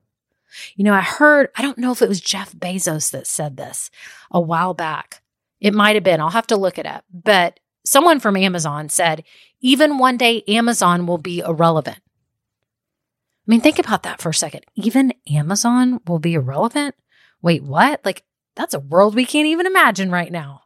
You 0.75 0.83
know, 0.83 0.93
I 0.93 1.01
heard, 1.01 1.49
I 1.55 1.63
don't 1.63 1.79
know 1.79 1.91
if 1.91 2.01
it 2.01 2.09
was 2.09 2.21
Jeff 2.21 2.53
Bezos 2.53 3.11
that 3.11 3.25
said 3.25 3.57
this 3.57 3.89
a 4.31 4.39
while 4.39 4.75
back, 4.75 5.22
it 5.63 5.73
might 5.73 5.95
have 5.95 6.03
been. 6.03 6.19
I'll 6.19 6.29
have 6.29 6.47
to 6.47 6.57
look 6.57 6.77
it 6.77 6.85
up. 6.85 7.05
But 7.11 7.59
someone 7.85 8.19
from 8.19 8.35
Amazon 8.35 8.89
said, 8.89 9.23
even 9.61 9.97
one 9.97 10.17
day 10.17 10.43
Amazon 10.47 11.07
will 11.07 11.17
be 11.17 11.39
irrelevant. 11.39 11.97
I 11.97 13.47
mean, 13.47 13.61
think 13.61 13.79
about 13.79 14.03
that 14.03 14.21
for 14.21 14.29
a 14.29 14.33
second. 14.33 14.65
Even 14.75 15.13
Amazon 15.31 16.01
will 16.05 16.19
be 16.19 16.33
irrelevant? 16.33 16.95
Wait, 17.41 17.63
what? 17.63 18.01
Like, 18.03 18.23
that's 18.55 18.73
a 18.73 18.79
world 18.79 19.15
we 19.15 19.25
can't 19.25 19.47
even 19.47 19.65
imagine 19.65 20.11
right 20.11 20.31
now. 20.31 20.63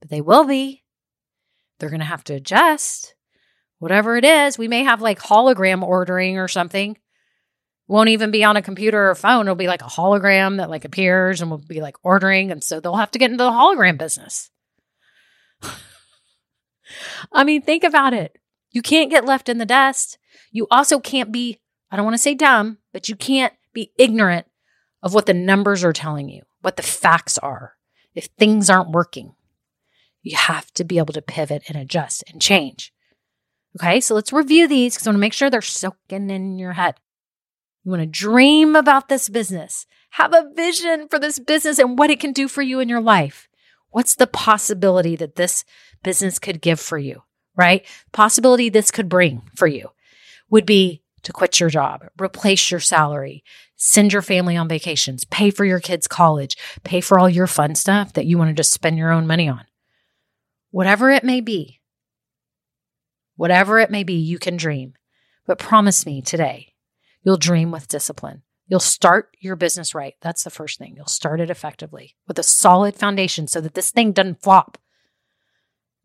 But 0.00 0.08
they 0.08 0.22
will 0.22 0.44
be. 0.44 0.84
They're 1.78 1.90
going 1.90 2.00
to 2.00 2.06
have 2.06 2.24
to 2.24 2.34
adjust. 2.34 3.14
Whatever 3.78 4.16
it 4.16 4.24
is, 4.24 4.58
we 4.58 4.68
may 4.68 4.84
have 4.84 5.02
like 5.02 5.20
hologram 5.20 5.82
ordering 5.82 6.38
or 6.38 6.48
something 6.48 6.96
won't 7.88 8.10
even 8.10 8.30
be 8.30 8.44
on 8.44 8.56
a 8.56 8.62
computer 8.62 9.10
or 9.10 9.14
phone. 9.14 9.46
It'll 9.46 9.56
be 9.56 9.66
like 9.66 9.82
a 9.82 9.86
hologram 9.86 10.58
that 10.58 10.70
like 10.70 10.84
appears 10.84 11.40
and 11.40 11.50
we'll 11.50 11.58
be 11.58 11.80
like 11.80 11.96
ordering. 12.02 12.52
And 12.52 12.62
so 12.62 12.78
they'll 12.80 12.96
have 12.96 13.10
to 13.12 13.18
get 13.18 13.30
into 13.30 13.42
the 13.42 13.50
hologram 13.50 13.98
business. 13.98 14.50
I 17.32 17.44
mean, 17.44 17.62
think 17.62 17.84
about 17.84 18.12
it. 18.12 18.38
You 18.70 18.82
can't 18.82 19.10
get 19.10 19.24
left 19.24 19.48
in 19.48 19.58
the 19.58 19.66
dust. 19.66 20.18
You 20.52 20.66
also 20.70 21.00
can't 21.00 21.32
be, 21.32 21.58
I 21.90 21.96
don't 21.96 22.04
want 22.04 22.14
to 22.14 22.22
say 22.22 22.34
dumb, 22.34 22.78
but 22.92 23.08
you 23.08 23.16
can't 23.16 23.54
be 23.72 23.92
ignorant 23.98 24.46
of 25.02 25.14
what 25.14 25.26
the 25.26 25.34
numbers 25.34 25.82
are 25.82 25.92
telling 25.92 26.28
you, 26.28 26.42
what 26.60 26.76
the 26.76 26.82
facts 26.82 27.38
are. 27.38 27.74
If 28.14 28.26
things 28.38 28.68
aren't 28.68 28.90
working, 28.90 29.34
you 30.22 30.36
have 30.36 30.72
to 30.74 30.84
be 30.84 30.98
able 30.98 31.14
to 31.14 31.22
pivot 31.22 31.62
and 31.68 31.78
adjust 31.78 32.24
and 32.30 32.42
change. 32.42 32.92
Okay, 33.76 34.00
so 34.00 34.14
let's 34.14 34.32
review 34.32 34.66
these 34.66 34.94
because 34.94 35.06
I 35.06 35.10
want 35.10 35.16
to 35.16 35.20
make 35.20 35.32
sure 35.32 35.48
they're 35.48 35.62
soaking 35.62 36.30
in 36.30 36.58
your 36.58 36.72
head. 36.72 36.96
You 37.84 37.90
want 37.90 38.02
to 38.02 38.06
dream 38.06 38.76
about 38.76 39.08
this 39.08 39.28
business, 39.28 39.86
have 40.10 40.34
a 40.34 40.50
vision 40.54 41.08
for 41.08 41.18
this 41.18 41.38
business 41.38 41.78
and 41.78 41.98
what 41.98 42.10
it 42.10 42.20
can 42.20 42.32
do 42.32 42.48
for 42.48 42.62
you 42.62 42.80
in 42.80 42.88
your 42.88 43.00
life. 43.00 43.48
What's 43.90 44.14
the 44.14 44.26
possibility 44.26 45.16
that 45.16 45.36
this 45.36 45.64
business 46.02 46.38
could 46.38 46.60
give 46.60 46.80
for 46.80 46.98
you, 46.98 47.22
right? 47.56 47.86
Possibility 48.12 48.68
this 48.68 48.90
could 48.90 49.08
bring 49.08 49.42
for 49.54 49.66
you 49.66 49.90
would 50.50 50.66
be 50.66 51.02
to 51.22 51.32
quit 51.32 51.60
your 51.60 51.68
job, 51.68 52.06
replace 52.20 52.70
your 52.70 52.80
salary, 52.80 53.42
send 53.76 54.12
your 54.12 54.22
family 54.22 54.56
on 54.56 54.68
vacations, 54.68 55.24
pay 55.24 55.50
for 55.50 55.64
your 55.64 55.80
kids' 55.80 56.08
college, 56.08 56.56
pay 56.84 57.00
for 57.00 57.18
all 57.18 57.28
your 57.28 57.46
fun 57.46 57.74
stuff 57.74 58.12
that 58.14 58.26
you 58.26 58.38
want 58.38 58.48
to 58.48 58.54
just 58.54 58.72
spend 58.72 58.96
your 58.96 59.12
own 59.12 59.26
money 59.26 59.48
on. 59.48 59.64
Whatever 60.70 61.10
it 61.10 61.24
may 61.24 61.40
be, 61.40 61.80
whatever 63.36 63.78
it 63.78 63.90
may 63.90 64.04
be, 64.04 64.14
you 64.14 64.38
can 64.38 64.56
dream. 64.56 64.94
But 65.46 65.58
promise 65.58 66.04
me 66.04 66.20
today 66.20 66.74
You'll 67.22 67.36
dream 67.36 67.70
with 67.70 67.88
discipline. 67.88 68.42
You'll 68.66 68.80
start 68.80 69.36
your 69.40 69.56
business 69.56 69.94
right. 69.94 70.14
That's 70.20 70.44
the 70.44 70.50
first 70.50 70.78
thing. 70.78 70.94
You'll 70.96 71.06
start 71.06 71.40
it 71.40 71.50
effectively 71.50 72.16
with 72.26 72.38
a 72.38 72.42
solid 72.42 72.94
foundation 72.94 73.48
so 73.48 73.60
that 73.60 73.74
this 73.74 73.90
thing 73.90 74.12
doesn't 74.12 74.42
flop. 74.42 74.78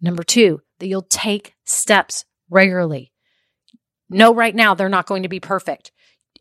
Number 0.01 0.23
two, 0.23 0.61
that 0.79 0.87
you'll 0.87 1.01
take 1.01 1.55
steps 1.65 2.25
regularly. 2.49 3.11
No, 4.09 4.33
right 4.33 4.55
now 4.55 4.73
they're 4.73 4.89
not 4.89 5.07
going 5.07 5.23
to 5.23 5.29
be 5.29 5.39
perfect. 5.39 5.91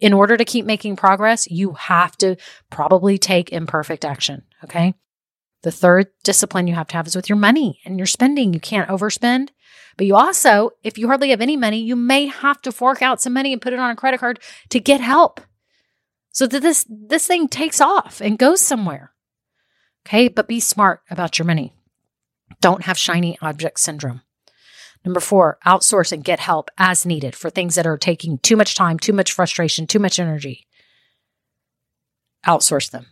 In 0.00 0.12
order 0.12 0.36
to 0.36 0.44
keep 0.44 0.66
making 0.66 0.96
progress, 0.96 1.48
you 1.50 1.72
have 1.72 2.16
to 2.18 2.36
probably 2.70 3.18
take 3.18 3.52
imperfect 3.52 4.04
action. 4.04 4.42
Okay. 4.64 4.94
The 5.62 5.70
third 5.70 6.08
discipline 6.24 6.66
you 6.66 6.74
have 6.74 6.88
to 6.88 6.96
have 6.96 7.06
is 7.06 7.14
with 7.14 7.28
your 7.28 7.38
money 7.38 7.80
and 7.84 7.98
your 7.98 8.06
spending. 8.06 8.52
You 8.52 8.58
can't 8.58 8.88
overspend, 8.88 9.50
But 9.96 10.06
you 10.06 10.16
also, 10.16 10.70
if 10.82 10.98
you 10.98 11.06
hardly 11.06 11.30
have 11.30 11.40
any 11.40 11.56
money, 11.56 11.80
you 11.80 11.96
may 11.96 12.26
have 12.26 12.60
to 12.62 12.72
fork 12.72 13.02
out 13.02 13.20
some 13.20 13.32
money 13.32 13.52
and 13.52 13.60
put 13.60 13.72
it 13.72 13.78
on 13.78 13.90
a 13.90 13.96
credit 13.96 14.20
card 14.20 14.40
to 14.70 14.80
get 14.80 15.00
help 15.00 15.40
so 16.30 16.46
that 16.46 16.62
this 16.62 16.86
this 16.88 17.26
thing 17.26 17.48
takes 17.48 17.80
off 17.80 18.20
and 18.20 18.38
goes 18.38 18.60
somewhere. 18.60 19.12
Okay, 20.06 20.28
but 20.28 20.48
be 20.48 20.60
smart 20.60 21.00
about 21.10 21.38
your 21.38 21.46
money. 21.46 21.74
Don't 22.60 22.84
have 22.84 22.98
shiny 22.98 23.38
object 23.40 23.78
syndrome. 23.80 24.22
Number 25.04 25.20
four, 25.20 25.58
outsource 25.66 26.12
and 26.12 26.24
get 26.24 26.40
help 26.40 26.70
as 26.78 27.04
needed 27.04 27.34
for 27.34 27.50
things 27.50 27.74
that 27.74 27.86
are 27.86 27.98
taking 27.98 28.38
too 28.38 28.56
much 28.56 28.74
time, 28.74 28.98
too 28.98 29.12
much 29.12 29.32
frustration, 29.32 29.86
too 29.86 29.98
much 29.98 30.18
energy. 30.18 30.66
Outsource 32.46 32.90
them 32.90 33.06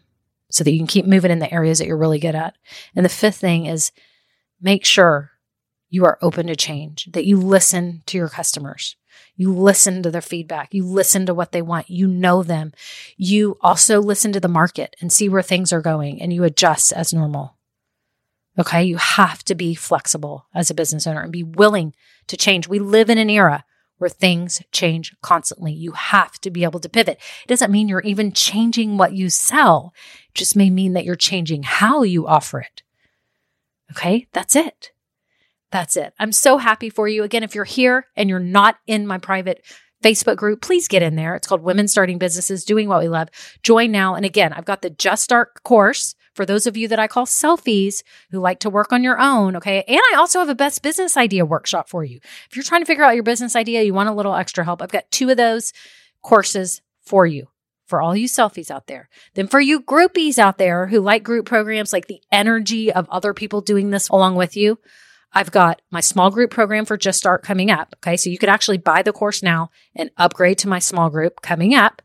so 0.50 0.64
that 0.64 0.72
you 0.72 0.78
can 0.78 0.86
keep 0.86 1.06
moving 1.06 1.30
in 1.30 1.38
the 1.40 1.52
areas 1.52 1.78
that 1.78 1.86
you're 1.86 1.96
really 1.96 2.18
good 2.18 2.34
at. 2.34 2.56
And 2.94 3.04
the 3.04 3.10
fifth 3.10 3.36
thing 3.36 3.66
is 3.66 3.92
make 4.60 4.84
sure 4.84 5.30
you 5.90 6.04
are 6.04 6.18
open 6.22 6.46
to 6.46 6.56
change, 6.56 7.06
that 7.12 7.26
you 7.26 7.36
listen 7.36 8.02
to 8.06 8.16
your 8.16 8.28
customers. 8.28 8.96
You 9.36 9.52
listen 9.52 10.02
to 10.02 10.10
their 10.10 10.20
feedback. 10.20 10.72
You 10.72 10.84
listen 10.84 11.26
to 11.26 11.34
what 11.34 11.52
they 11.52 11.62
want. 11.62 11.90
You 11.90 12.06
know 12.06 12.42
them. 12.42 12.72
You 13.16 13.58
also 13.60 14.00
listen 14.00 14.32
to 14.32 14.40
the 14.40 14.48
market 14.48 14.94
and 15.00 15.12
see 15.12 15.28
where 15.28 15.42
things 15.42 15.72
are 15.72 15.80
going 15.80 16.22
and 16.22 16.32
you 16.32 16.44
adjust 16.44 16.92
as 16.92 17.12
normal. 17.12 17.56
Okay. 18.58 18.84
You 18.84 18.98
have 18.98 19.42
to 19.44 19.54
be 19.54 19.74
flexible 19.74 20.46
as 20.54 20.70
a 20.70 20.74
business 20.74 21.06
owner 21.06 21.22
and 21.22 21.32
be 21.32 21.42
willing 21.42 21.94
to 22.28 22.36
change. 22.36 22.68
We 22.68 22.78
live 22.78 23.10
in 23.10 23.18
an 23.18 23.30
era 23.30 23.64
where 23.98 24.10
things 24.10 24.62
change 24.72 25.14
constantly. 25.22 25.72
You 25.72 25.92
have 25.92 26.40
to 26.40 26.50
be 26.50 26.62
able 26.64 26.80
to 26.80 26.88
pivot. 26.88 27.18
It 27.44 27.48
doesn't 27.48 27.72
mean 27.72 27.88
you're 27.88 28.00
even 28.00 28.32
changing 28.32 28.96
what 28.96 29.12
you 29.12 29.28
sell. 29.28 29.92
It 30.28 30.34
just 30.34 30.56
may 30.56 30.70
mean 30.70 30.92
that 30.92 31.04
you're 31.04 31.16
changing 31.16 31.64
how 31.64 32.02
you 32.02 32.26
offer 32.26 32.60
it. 32.60 32.82
Okay. 33.90 34.28
That's 34.32 34.54
it. 34.54 34.92
That's 35.70 35.96
it. 35.96 36.12
I'm 36.18 36.32
so 36.32 36.58
happy 36.58 36.90
for 36.90 37.06
you. 37.06 37.22
Again, 37.22 37.42
if 37.42 37.54
you're 37.54 37.64
here 37.64 38.06
and 38.16 38.28
you're 38.28 38.38
not 38.40 38.76
in 38.86 39.06
my 39.06 39.18
private 39.18 39.64
Facebook 40.02 40.36
group, 40.36 40.62
please 40.62 40.88
get 40.88 41.02
in 41.02 41.16
there. 41.16 41.36
It's 41.36 41.46
called 41.46 41.62
Women 41.62 41.86
Starting 41.86 42.18
Businesses 42.18 42.64
Doing 42.64 42.88
What 42.88 43.02
We 43.02 43.08
Love. 43.08 43.28
Join 43.62 43.92
now. 43.92 44.14
And 44.14 44.24
again, 44.24 44.52
I've 44.52 44.64
got 44.64 44.82
the 44.82 44.90
Just 44.90 45.22
Start 45.22 45.62
course 45.62 46.14
for 46.34 46.46
those 46.46 46.66
of 46.66 46.76
you 46.76 46.88
that 46.88 46.98
I 46.98 47.06
call 47.06 47.26
selfies 47.26 48.02
who 48.30 48.40
like 48.40 48.60
to 48.60 48.70
work 48.70 48.92
on 48.92 49.04
your 49.04 49.20
own. 49.20 49.56
Okay. 49.56 49.84
And 49.86 50.00
I 50.12 50.16
also 50.16 50.38
have 50.38 50.48
a 50.48 50.54
best 50.54 50.82
business 50.82 51.16
idea 51.16 51.44
workshop 51.44 51.88
for 51.88 52.02
you. 52.02 52.20
If 52.48 52.56
you're 52.56 52.64
trying 52.64 52.82
to 52.82 52.86
figure 52.86 53.04
out 53.04 53.14
your 53.14 53.24
business 53.24 53.54
idea, 53.54 53.82
you 53.82 53.94
want 53.94 54.08
a 54.08 54.14
little 54.14 54.34
extra 54.34 54.64
help, 54.64 54.80
I've 54.82 54.90
got 54.90 55.10
two 55.10 55.28
of 55.30 55.36
those 55.36 55.72
courses 56.22 56.80
for 57.02 57.26
you. 57.26 57.48
For 57.86 58.00
all 58.00 58.14
you 58.14 58.28
selfies 58.28 58.70
out 58.70 58.86
there. 58.86 59.08
Then 59.34 59.48
for 59.48 59.60
you 59.60 59.80
groupies 59.80 60.38
out 60.38 60.58
there 60.58 60.86
who 60.86 61.00
like 61.00 61.24
group 61.24 61.44
programs, 61.44 61.92
like 61.92 62.06
the 62.06 62.22
energy 62.30 62.92
of 62.92 63.10
other 63.10 63.34
people 63.34 63.60
doing 63.60 63.90
this 63.90 64.08
along 64.08 64.36
with 64.36 64.56
you, 64.56 64.78
I've 65.32 65.50
got 65.50 65.82
my 65.90 66.00
small 66.00 66.30
group 66.30 66.50
program 66.50 66.84
for 66.84 66.96
Just 66.96 67.18
Start 67.18 67.42
coming 67.42 67.70
up. 67.70 67.94
Okay. 67.98 68.16
So 68.16 68.30
you 68.30 68.38
could 68.38 68.48
actually 68.48 68.78
buy 68.78 69.02
the 69.02 69.12
course 69.12 69.42
now 69.42 69.70
and 69.94 70.10
upgrade 70.16 70.58
to 70.58 70.68
my 70.68 70.78
small 70.78 71.10
group 71.10 71.40
coming 71.42 71.74
up. 71.74 72.02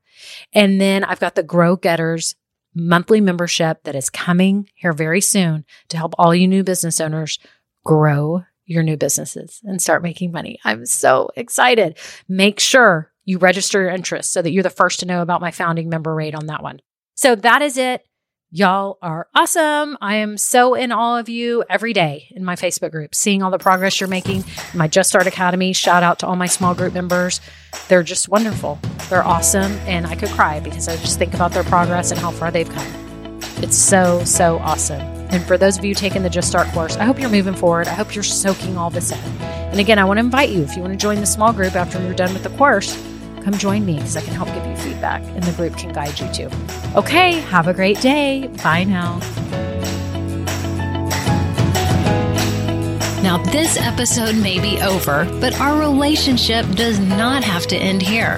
And 0.54 0.80
then 0.80 1.04
I've 1.04 1.20
got 1.20 1.36
the 1.36 1.44
Grow 1.44 1.76
Getters 1.76 2.36
monthly 2.74 3.22
membership 3.22 3.84
that 3.84 3.96
is 3.96 4.10
coming 4.10 4.70
here 4.76 4.94
very 4.94 5.22
soon 5.22 5.66
to 5.90 5.98
help 5.98 6.14
all 6.18 6.36
you 6.36 6.48
new 6.48 6.64
business 6.64 7.00
owners 7.00 7.40
grow 7.86 8.44
your 8.66 8.84
new 8.84 8.98
businesses 8.98 9.62
and 9.64 9.82
start 9.82 10.04
making 10.04 10.32
money. 10.32 10.60
I'm 10.66 10.86
so 10.86 11.30
excited. 11.36 11.98
Make 12.28 12.60
sure 12.60 13.12
you 13.24 13.38
register 13.38 13.82
your 13.82 13.92
interest 13.92 14.32
so 14.32 14.42
that 14.42 14.52
you're 14.52 14.64
the 14.64 14.70
first 14.70 15.00
to 15.00 15.06
know 15.06 15.22
about 15.22 15.42
my 15.42 15.52
founding 15.52 15.90
member 15.90 16.14
rate 16.14 16.36
on 16.36 16.48
that 16.48 16.64
one. 16.64 16.82
So 17.16 17.36
that 17.36 17.62
is 17.62 17.78
it. 17.78 18.06
Y'all 18.56 18.98
are 19.02 19.28
awesome. 19.36 19.98
I 20.00 20.16
am 20.16 20.38
so 20.38 20.76
in 20.76 20.94
awe 20.94 21.20
of 21.20 21.28
you 21.28 21.66
every 21.70 21.92
day 21.92 22.30
in 22.32 22.46
my 22.46 22.56
Facebook 22.56 22.92
group, 22.92 23.14
seeing 23.14 23.44
all 23.44 23.52
the 23.52 23.58
progress 23.58 24.00
you're 24.00 24.08
making. 24.08 24.46
My 24.74 24.88
Just 24.88 25.10
Start 25.10 25.28
Academy, 25.28 25.74
shout 25.74 26.04
out 26.04 26.20
to 26.20 26.26
all 26.26 26.38
my 26.38 26.46
small 26.46 26.74
group 26.74 26.94
members. 26.94 27.42
They're 27.90 28.02
just 28.02 28.30
wonderful. 28.30 28.80
They're 29.10 29.26
awesome. 29.26 29.74
And 29.90 30.08
I 30.08 30.16
could 30.16 30.30
cry 30.30 30.62
because 30.62 30.88
I 30.88 30.96
just 30.96 31.20
think 31.20 31.34
about 31.34 31.52
their 31.52 31.66
progress 31.66 32.12
and 32.12 32.20
how 32.22 32.32
far 32.32 32.50
they've 32.50 32.70
come. 32.70 32.88
It's 33.58 33.76
so, 33.76 34.24
so 34.24 34.60
awesome. 34.60 35.02
And 35.02 35.44
for 35.44 35.58
those 35.58 35.78
of 35.78 35.84
you 35.84 35.94
taking 35.94 36.24
the 36.24 36.30
Just 36.30 36.48
Start 36.48 36.70
course, 36.70 36.96
I 36.96 37.04
hope 37.04 37.20
you're 37.20 37.30
moving 37.30 37.56
forward. 37.56 37.90
I 37.90 37.94
hope 37.94 38.16
you're 38.16 38.24
soaking 38.24 38.78
all 38.78 38.90
this 38.90 39.12
in. 39.12 39.20
And 39.42 39.82
again, 39.82 40.00
I 40.00 40.06
want 40.06 40.18
to 40.18 40.24
invite 40.24 40.52
you 40.52 40.64
if 40.64 40.78
you 40.78 40.82
want 40.82 40.94
to 40.94 40.98
join 40.98 41.20
the 41.20 41.26
small 41.26 41.52
group 41.52 41.76
after 41.76 42.02
you're 42.02 42.14
done 42.14 42.32
with 42.32 42.44
the 42.44 42.58
course 42.58 42.96
come 43.46 43.54
join 43.54 43.86
me 43.86 43.98
because 43.98 44.18
I 44.18 44.22
can 44.22 44.34
help 44.34 44.50
give 44.50 44.66
you 44.66 44.76
feedback 44.78 45.22
and 45.22 45.44
the 45.44 45.52
group 45.52 45.78
can 45.78 45.94
guide 45.94 46.20
you 46.20 46.28
too. 46.34 46.50
Okay, 46.96 47.34
have 47.42 47.68
a 47.68 47.74
great 47.74 48.02
day. 48.02 48.48
Bye 48.64 48.84
now. 48.84 49.20
Now, 53.22 53.38
this 53.52 53.78
episode 53.78 54.36
may 54.36 54.60
be 54.60 54.82
over, 54.82 55.26
but 55.40 55.60
our 55.60 55.80
relationship 55.80 56.68
does 56.72 57.00
not 57.00 57.44
have 57.44 57.66
to 57.68 57.76
end 57.76 58.02
here. 58.02 58.38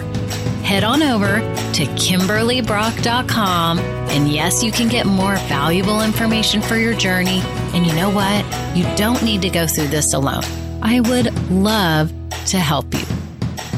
Head 0.63 0.83
on 0.83 1.03
over 1.03 1.39
to 1.39 1.85
KimberlyBrock.com, 1.85 3.79
and 3.79 4.29
yes, 4.29 4.63
you 4.63 4.71
can 4.71 4.87
get 4.87 5.05
more 5.05 5.35
valuable 5.47 6.01
information 6.01 6.61
for 6.61 6.77
your 6.77 6.93
journey. 6.93 7.41
And 7.73 7.85
you 7.85 7.93
know 7.95 8.09
what? 8.09 8.45
You 8.77 8.83
don't 8.95 9.21
need 9.23 9.41
to 9.41 9.49
go 9.49 9.67
through 9.67 9.87
this 9.87 10.13
alone. 10.13 10.43
I 10.81 11.01
would 11.01 11.33
love 11.49 12.13
to 12.47 12.57
help 12.57 12.93
you. 12.93 13.26